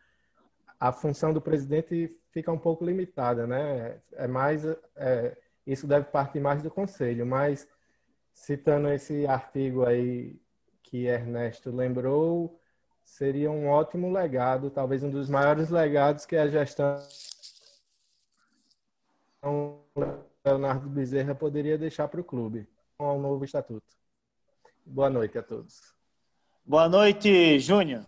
[0.79, 4.01] a função do presidente fica um pouco limitada, né?
[4.13, 4.65] É mais
[4.97, 5.37] é,
[5.67, 7.69] isso deve partir mais do conselho, mas
[8.33, 10.41] citando esse artigo aí
[10.83, 12.59] que Ernesto lembrou,
[13.05, 16.99] seria um ótimo legado, talvez um dos maiores legados que a gestão
[20.45, 24.00] Leonardo Bezerra poderia deixar para o clube com o novo estatuto.
[24.85, 25.95] Boa noite a todos.
[26.65, 28.07] Boa noite, Júnior.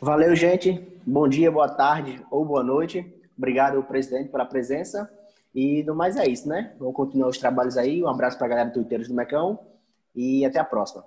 [0.00, 0.86] Valeu, gente.
[1.04, 3.04] Bom dia, boa tarde ou boa noite.
[3.36, 5.12] Obrigado, presidente, pela presença.
[5.54, 6.74] E no mais é isso, né?
[6.78, 8.02] Vamos continuar os trabalhos aí.
[8.02, 9.58] Um abraço para a galera do Twitter do Mecão
[10.14, 11.04] e até a próxima.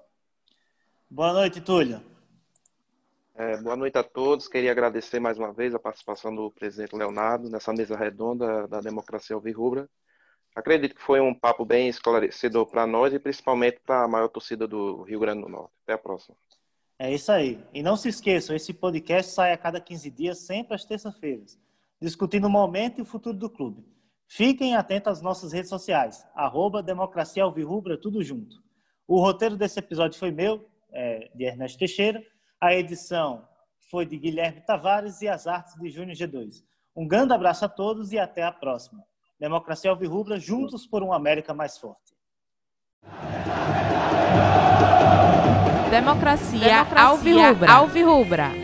[1.10, 2.02] Boa noite, Túlio.
[3.35, 4.48] É, boa noite a todos.
[4.48, 9.35] Queria agradecer mais uma vez a participação do presidente Leonardo nessa mesa redonda da Democracia
[9.35, 9.89] Alvirrubra.
[10.56, 14.68] Acredito que foi um papo bem esclarecedor para nós e principalmente para a maior torcida
[14.68, 15.72] do Rio Grande do Norte.
[15.84, 16.36] Até a próxima.
[16.99, 17.64] É isso aí.
[17.73, 21.60] E não se esqueçam, esse podcast sai a cada 15 dias, sempre às terças-feiras,
[22.02, 23.84] discutindo o momento e o futuro do clube.
[24.28, 28.61] Fiquem atentos às nossas redes sociais, arroba Democracia Alvirrubra, tudo junto.
[29.07, 32.23] O roteiro desse episódio foi meu, é, de Ernesto Teixeira,
[32.60, 33.48] a edição
[33.90, 36.64] foi de Guilherme Tavares e as artes de Júnior G2.
[36.95, 39.03] Um grande abraço a todos e até a próxima.
[39.42, 42.14] Democracia Alvirrubra, juntos por uma América mais forte.
[45.90, 47.72] Democracia, Democracia Alvirrubra.
[47.72, 48.61] Alvirrubra.